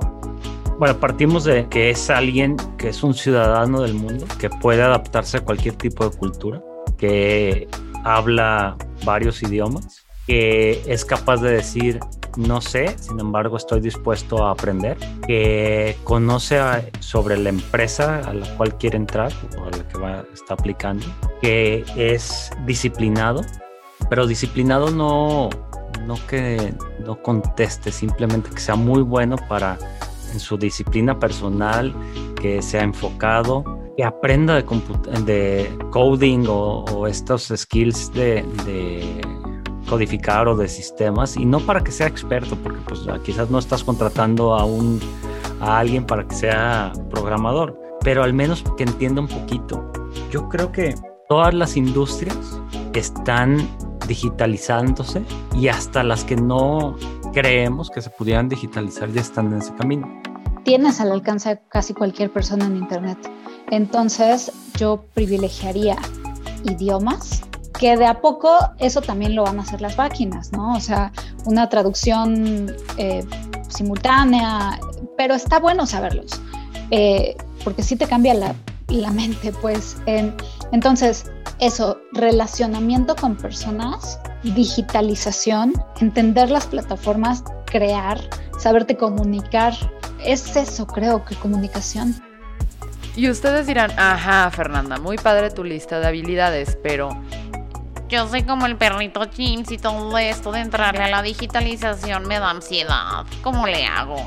Bueno, 0.78 0.96
partimos 1.00 1.46
de 1.46 1.68
que 1.68 1.90
es 1.90 2.12
alguien 2.12 2.58
que 2.78 2.90
es 2.90 3.02
un 3.02 3.16
ciudadano 3.16 3.82
del 3.82 3.96
mundo, 3.96 4.28
que 4.38 4.52
puede 4.52 4.84
adaptarse 4.84 5.38
a 5.38 5.40
cualquier 5.44 5.74
tipo 5.78 6.08
de 6.08 6.16
cultura, 6.16 6.62
que 6.96 7.68
habla 8.04 8.78
varios 9.04 9.42
idiomas, 9.42 10.06
que 10.28 10.84
es 10.86 11.04
capaz 11.06 11.38
de 11.38 11.54
decir 11.54 12.00
no 12.38 12.62
sé, 12.62 12.98
sin 13.00 13.20
embargo 13.20 13.58
estoy 13.58 13.80
dispuesto 13.80 14.46
a 14.46 14.52
aprender, 14.52 14.98
que 15.28 15.98
conoce 16.04 16.60
sobre 17.00 17.38
la 17.38 17.50
empresa 17.50 18.20
a 18.20 18.34
la 18.34 18.48
cual 18.58 18.78
quiere 18.78 18.98
entrar 18.98 19.32
o 19.58 19.66
a 19.66 19.72
la 19.72 19.88
que 19.88 19.98
va, 19.98 20.26
está 20.34 20.54
aplicando, 20.54 21.06
que 21.42 21.86
es 21.96 22.52
disciplinado, 22.66 23.42
pero 24.10 24.28
disciplinado 24.28 24.92
no, 24.92 25.50
no 26.06 26.16
que 26.28 26.74
no 27.06 27.22
conteste, 27.22 27.92
simplemente 27.92 28.50
que 28.50 28.60
sea 28.60 28.76
muy 28.76 29.02
bueno 29.02 29.38
para 29.50 29.78
en 30.34 30.40
su 30.40 30.58
disciplina 30.58 31.18
personal, 31.18 31.94
que 32.42 32.62
sea 32.62 32.84
enfocado, 32.84 33.64
que 33.96 34.04
aprenda 34.04 34.56
de, 34.56 35.78
coding 35.92 36.46
o, 36.50 37.08
estos 37.08 37.54
skills 37.56 38.12
de 38.14 38.44
codificar 39.90 40.48
o 40.48 40.56
de 40.56 40.68
sistemas 40.68 41.38
y 41.38 41.46
no 41.46 41.60
para 41.60 41.84
que 41.84 41.92
sea 41.92 42.08
experto, 42.08 42.56
porque 42.56 42.80
pues 42.88 43.02
quizás 43.24 43.50
no 43.50 43.60
estás 43.60 43.84
contratando 43.84 44.56
a 44.56 44.66
un 44.66 45.00
a 45.62 45.80
alguien 45.80 46.06
para 46.06 46.28
que 46.28 46.36
sea 46.36 46.92
programador, 47.10 47.80
pero 48.02 48.24
al 48.24 48.34
menos 48.34 48.64
que 48.78 48.84
entienda 48.84 49.22
un 49.22 49.28
poquito. 49.28 49.92
Yo 50.32 50.50
creo 50.50 50.72
que 50.72 50.96
todas 51.30 51.54
las 51.54 51.78
industrias 51.78 52.38
están 52.94 53.68
digitalizándose 54.08 55.24
y 55.56 55.68
hasta 55.68 56.04
las 56.04 56.24
que 56.24 56.36
no 56.36 56.96
creemos 57.34 57.90
que 57.90 58.02
se 58.02 58.10
pudieran 58.10 58.48
digitalizar 58.48 59.12
ya 59.12 59.22
están 59.22 59.48
en 59.48 59.60
ese 59.60 59.74
camino. 59.76 60.22
Tienes 60.64 61.00
al 61.00 61.12
alcance 61.12 61.60
casi 61.70 61.94
cualquier 61.94 62.32
persona 62.32 62.66
en 62.66 62.78
Internet. 62.78 63.18
Entonces 63.70 64.52
yo 64.76 65.06
privilegiaría 65.14 65.98
idiomas 66.64 67.42
que 67.80 67.98
de 67.98 68.06
a 68.06 68.22
poco 68.22 68.58
eso 68.80 69.02
también 69.02 69.36
lo 69.36 69.44
van 69.44 69.60
a 69.60 69.64
hacer 69.64 69.82
las 69.82 69.98
máquinas, 69.98 70.52
¿no? 70.52 70.76
O 70.76 70.80
sea, 70.80 71.12
una 71.46 71.70
traducción 71.70 72.76
eh, 72.98 73.26
simultánea, 73.68 74.80
pero 75.18 75.36
está 75.36 75.60
bueno 75.60 75.86
saberlos, 75.86 76.42
eh, 76.92 77.36
porque 77.64 77.84
sí 77.84 77.96
te 77.96 78.08
cambia 78.08 78.34
la, 78.34 78.56
la 78.88 79.12
mente, 79.12 79.52
pues. 79.62 79.98
entonces, 80.72 81.26
eso, 81.60 82.00
relacionamiento 82.12 83.16
con 83.16 83.38
personas, 83.38 84.20
digitalización, 84.44 85.74
entender 86.02 86.50
las 86.52 86.68
plataformas, 86.68 87.44
crear, 87.66 88.20
saberte 88.60 88.98
comunicar, 88.98 89.74
es 90.24 90.56
eso, 90.56 90.86
creo 90.86 91.24
que 91.24 91.36
comunicación. 91.36 92.16
Y 93.16 93.30
ustedes 93.30 93.68
dirán, 93.68 93.92
ajá, 93.98 94.52
Fernanda, 94.52 94.98
muy 94.98 95.18
padre 95.18 95.50
tu 95.50 95.64
lista 95.64 96.02
de 96.02 96.08
habilidades, 96.08 96.78
pero 96.84 97.10
yo 98.10 98.28
soy 98.28 98.44
como 98.44 98.66
el 98.66 98.78
perrito 98.78 99.22
James 99.36 99.72
y 99.72 99.78
todo 99.78 100.18
esto 100.18 100.52
de 100.52 100.60
entrarle 100.60 101.04
a 101.04 101.10
la 101.10 101.22
digitalización 101.22 102.28
me 102.28 102.40
da 102.40 102.52
ansiedad. 102.52 103.26
¿Cómo 103.42 103.68
le 103.68 103.86
hago? 103.86 104.18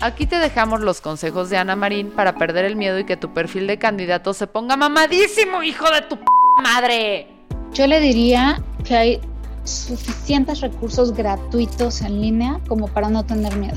Aquí 0.00 0.26
te 0.26 0.36
dejamos 0.36 0.80
los 0.80 1.00
consejos 1.00 1.50
de 1.50 1.56
Ana 1.56 1.76
Marín 1.76 2.10
para 2.10 2.34
perder 2.34 2.64
el 2.64 2.76
miedo 2.76 2.98
y 2.98 3.04
que 3.04 3.16
tu 3.16 3.32
perfil 3.32 3.66
de 3.66 3.78
candidato 3.78 4.34
se 4.34 4.46
ponga 4.46 4.76
mamadísimo, 4.76 5.62
hijo 5.62 5.88
de 5.90 6.02
tu 6.02 6.16
p 6.16 6.24
madre. 6.62 7.28
Yo 7.72 7.86
le 7.86 8.00
diría 8.00 8.60
que 8.84 8.96
hay 8.96 9.20
suficientes 9.64 10.60
recursos 10.60 11.12
gratuitos 11.12 12.02
en 12.02 12.20
línea 12.20 12.60
como 12.68 12.88
para 12.88 13.08
no 13.10 13.24
tener 13.24 13.54
miedo. 13.56 13.76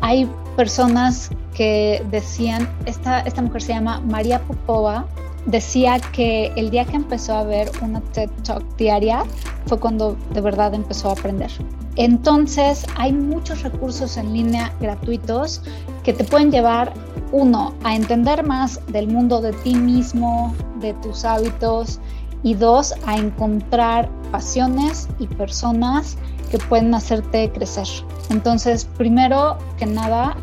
Hay 0.00 0.28
personas 0.56 1.30
que 1.54 2.02
decían, 2.10 2.68
esta, 2.86 3.20
esta 3.20 3.42
mujer 3.42 3.62
se 3.62 3.74
llama 3.74 4.00
María 4.00 4.40
Popova, 4.40 5.06
decía 5.48 5.98
que 6.12 6.52
el 6.56 6.70
día 6.70 6.84
que 6.84 6.96
empezó 6.96 7.34
a 7.34 7.42
ver 7.42 7.70
una 7.82 8.00
TED 8.12 8.30
Talk 8.44 8.62
diaria 8.76 9.24
fue 9.66 9.80
cuando 9.80 10.16
de 10.32 10.40
verdad 10.40 10.74
empezó 10.74 11.08
a 11.08 11.12
aprender. 11.12 11.50
Entonces 11.96 12.86
hay 12.96 13.12
muchos 13.12 13.62
recursos 13.62 14.16
en 14.16 14.32
línea 14.32 14.72
gratuitos 14.80 15.62
que 16.04 16.12
te 16.12 16.22
pueden 16.22 16.52
llevar, 16.52 16.92
uno, 17.32 17.74
a 17.82 17.96
entender 17.96 18.46
más 18.46 18.80
del 18.86 19.08
mundo 19.08 19.40
de 19.40 19.52
ti 19.52 19.74
mismo, 19.74 20.54
de 20.80 20.94
tus 20.94 21.24
hábitos, 21.24 21.98
y 22.42 22.54
dos, 22.54 22.94
a 23.04 23.16
encontrar 23.16 24.08
pasiones 24.30 25.08
y 25.18 25.26
personas 25.26 26.16
que 26.50 26.58
pueden 26.58 26.94
hacerte 26.94 27.50
crecer. 27.50 27.86
Entonces, 28.30 28.84
primero 28.96 29.58
que 29.76 29.86
nada, 29.86 30.36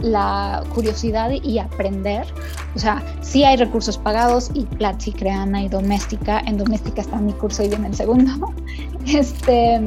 la 0.00 0.62
curiosidad 0.74 1.30
y 1.30 1.58
aprender. 1.58 2.26
O 2.74 2.78
sea, 2.78 3.02
sí 3.20 3.44
hay 3.44 3.56
recursos 3.56 3.98
pagados 3.98 4.50
y 4.54 4.64
Platzi, 4.64 5.12
Creana 5.12 5.62
y 5.62 5.68
Doméstica. 5.68 6.40
En 6.40 6.56
Doméstica 6.56 7.00
está 7.00 7.16
mi 7.16 7.32
curso 7.32 7.62
y 7.62 7.68
viene 7.68 7.88
el 7.88 7.94
segundo. 7.94 8.52
Este, 9.06 9.80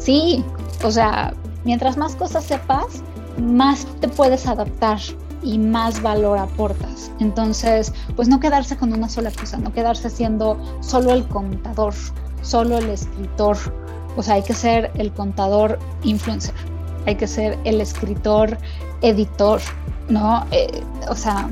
sí, 0.00 0.44
o 0.82 0.90
sea, 0.90 1.32
mientras 1.64 1.96
más 1.96 2.16
cosas 2.16 2.44
sepas, 2.44 3.02
más 3.40 3.86
te 4.00 4.08
puedes 4.08 4.46
adaptar 4.48 4.98
y 5.42 5.58
más 5.58 6.02
valor 6.02 6.38
aportas. 6.38 7.12
Entonces, 7.20 7.92
pues 8.16 8.28
no 8.28 8.40
quedarse 8.40 8.76
con 8.76 8.92
una 8.92 9.08
sola 9.08 9.30
cosa, 9.30 9.58
no 9.58 9.72
quedarse 9.72 10.10
siendo 10.10 10.58
solo 10.80 11.12
el 11.12 11.26
contador, 11.28 11.94
solo 12.42 12.78
el 12.78 12.90
escritor. 12.90 13.56
O 14.16 14.22
sea, 14.22 14.34
hay 14.34 14.42
que 14.42 14.54
ser 14.54 14.90
el 14.94 15.12
contador 15.12 15.78
influencer, 16.02 16.54
hay 17.06 17.14
que 17.14 17.26
ser 17.26 17.58
el 17.64 17.80
escritor 17.80 18.58
editor, 19.00 19.60
¿no? 20.08 20.46
Eh, 20.50 20.82
o 21.08 21.14
sea, 21.14 21.48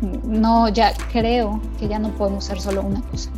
no, 0.00 0.68
ya 0.68 0.92
creo 1.12 1.60
que 1.78 1.88
ya 1.88 1.98
no 1.98 2.10
podemos 2.10 2.44
ser 2.44 2.60
solo 2.60 2.82
una 2.82 3.02
cosa. 3.02 3.30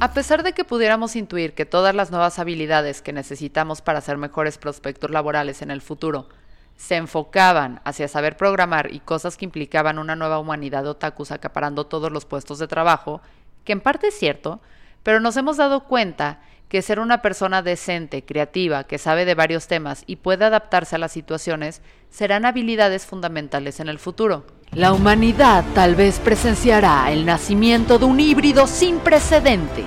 A 0.00 0.12
pesar 0.12 0.42
de 0.42 0.52
que 0.52 0.64
pudiéramos 0.64 1.16
intuir 1.16 1.54
que 1.54 1.64
todas 1.64 1.94
las 1.94 2.10
nuevas 2.10 2.38
habilidades 2.38 3.00
que 3.00 3.12
necesitamos 3.12 3.80
para 3.80 4.00
ser 4.00 4.18
mejores 4.18 4.58
prospectos 4.58 5.10
laborales 5.10 5.62
en 5.62 5.70
el 5.70 5.80
futuro 5.80 6.28
se 6.76 6.96
enfocaban 6.96 7.80
hacia 7.84 8.08
saber 8.08 8.36
programar 8.36 8.92
y 8.92 8.98
cosas 8.98 9.36
que 9.36 9.44
implicaban 9.44 9.98
una 9.98 10.16
nueva 10.16 10.38
humanidad 10.40 10.86
otakus 10.86 11.30
acaparando 11.30 11.86
todos 11.86 12.10
los 12.10 12.24
puestos 12.24 12.58
de 12.58 12.66
trabajo, 12.66 13.20
que 13.64 13.72
en 13.72 13.80
parte 13.80 14.08
es 14.08 14.18
cierto, 14.18 14.60
pero 15.04 15.20
nos 15.20 15.36
hemos 15.36 15.56
dado 15.56 15.84
cuenta 15.84 16.40
que 16.68 16.82
ser 16.82 17.00
una 17.00 17.22
persona 17.22 17.62
decente, 17.62 18.24
creativa, 18.24 18.84
que 18.84 18.98
sabe 18.98 19.24
de 19.24 19.34
varios 19.34 19.66
temas 19.66 20.04
y 20.06 20.16
puede 20.16 20.44
adaptarse 20.44 20.96
a 20.96 20.98
las 20.98 21.12
situaciones 21.12 21.82
serán 22.10 22.44
habilidades 22.44 23.06
fundamentales 23.06 23.80
en 23.80 23.88
el 23.88 23.98
futuro. 23.98 24.44
La 24.72 24.92
humanidad 24.92 25.64
tal 25.74 25.94
vez 25.94 26.18
presenciará 26.18 27.12
el 27.12 27.26
nacimiento 27.26 27.98
de 27.98 28.06
un 28.06 28.18
híbrido 28.18 28.66
sin 28.66 28.98
precedentes, 28.98 29.86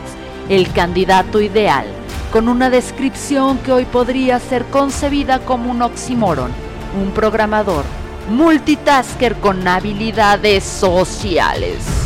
el 0.50 0.72
candidato 0.72 1.42
ideal, 1.42 1.86
con 2.32 2.48
una 2.48 2.70
descripción 2.70 3.58
que 3.60 3.74
hoy 3.74 3.86
podría 3.86 4.40
ser 4.40 4.66
concebida 4.66 5.40
como 5.40 5.72
un 5.72 5.82
oxímoron, 5.82 6.52
un 7.02 7.12
programador 7.12 7.84
multitasker 8.30 9.36
con 9.36 9.68
habilidades 9.68 10.64
sociales. 10.64 11.97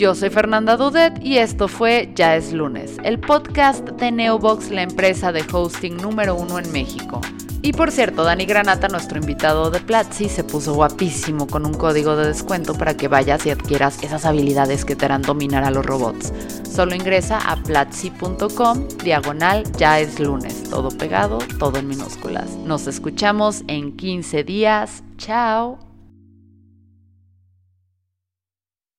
Yo 0.00 0.14
soy 0.14 0.30
Fernanda 0.30 0.78
Dudet 0.78 1.22
y 1.22 1.36
esto 1.36 1.68
fue 1.68 2.10
Ya 2.14 2.34
es 2.34 2.54
lunes, 2.54 2.96
el 3.04 3.20
podcast 3.20 3.86
de 3.86 4.10
Neobox, 4.10 4.70
la 4.70 4.80
empresa 4.80 5.30
de 5.30 5.44
hosting 5.52 5.98
número 5.98 6.34
uno 6.36 6.58
en 6.58 6.72
México. 6.72 7.20
Y 7.60 7.74
por 7.74 7.90
cierto, 7.90 8.24
Dani 8.24 8.46
Granata, 8.46 8.88
nuestro 8.88 9.18
invitado 9.18 9.70
de 9.70 9.78
Platzi, 9.78 10.30
se 10.30 10.42
puso 10.42 10.72
guapísimo 10.72 11.46
con 11.46 11.66
un 11.66 11.74
código 11.74 12.16
de 12.16 12.28
descuento 12.28 12.72
para 12.72 12.96
que 12.96 13.08
vayas 13.08 13.44
y 13.44 13.50
adquieras 13.50 14.02
esas 14.02 14.24
habilidades 14.24 14.86
que 14.86 14.96
te 14.96 15.04
harán 15.04 15.20
dominar 15.20 15.64
a 15.64 15.70
los 15.70 15.84
robots. 15.84 16.32
Solo 16.62 16.94
ingresa 16.94 17.36
a 17.36 17.56
platzi.com, 17.56 18.88
diagonal, 19.04 19.70
ya 19.76 20.00
es 20.00 20.18
lunes, 20.18 20.62
todo 20.62 20.88
pegado, 20.88 21.40
todo 21.58 21.78
en 21.78 21.88
minúsculas. 21.88 22.48
Nos 22.64 22.86
escuchamos 22.86 23.64
en 23.66 23.94
15 23.94 24.44
días. 24.44 25.04
Chao. 25.18 25.89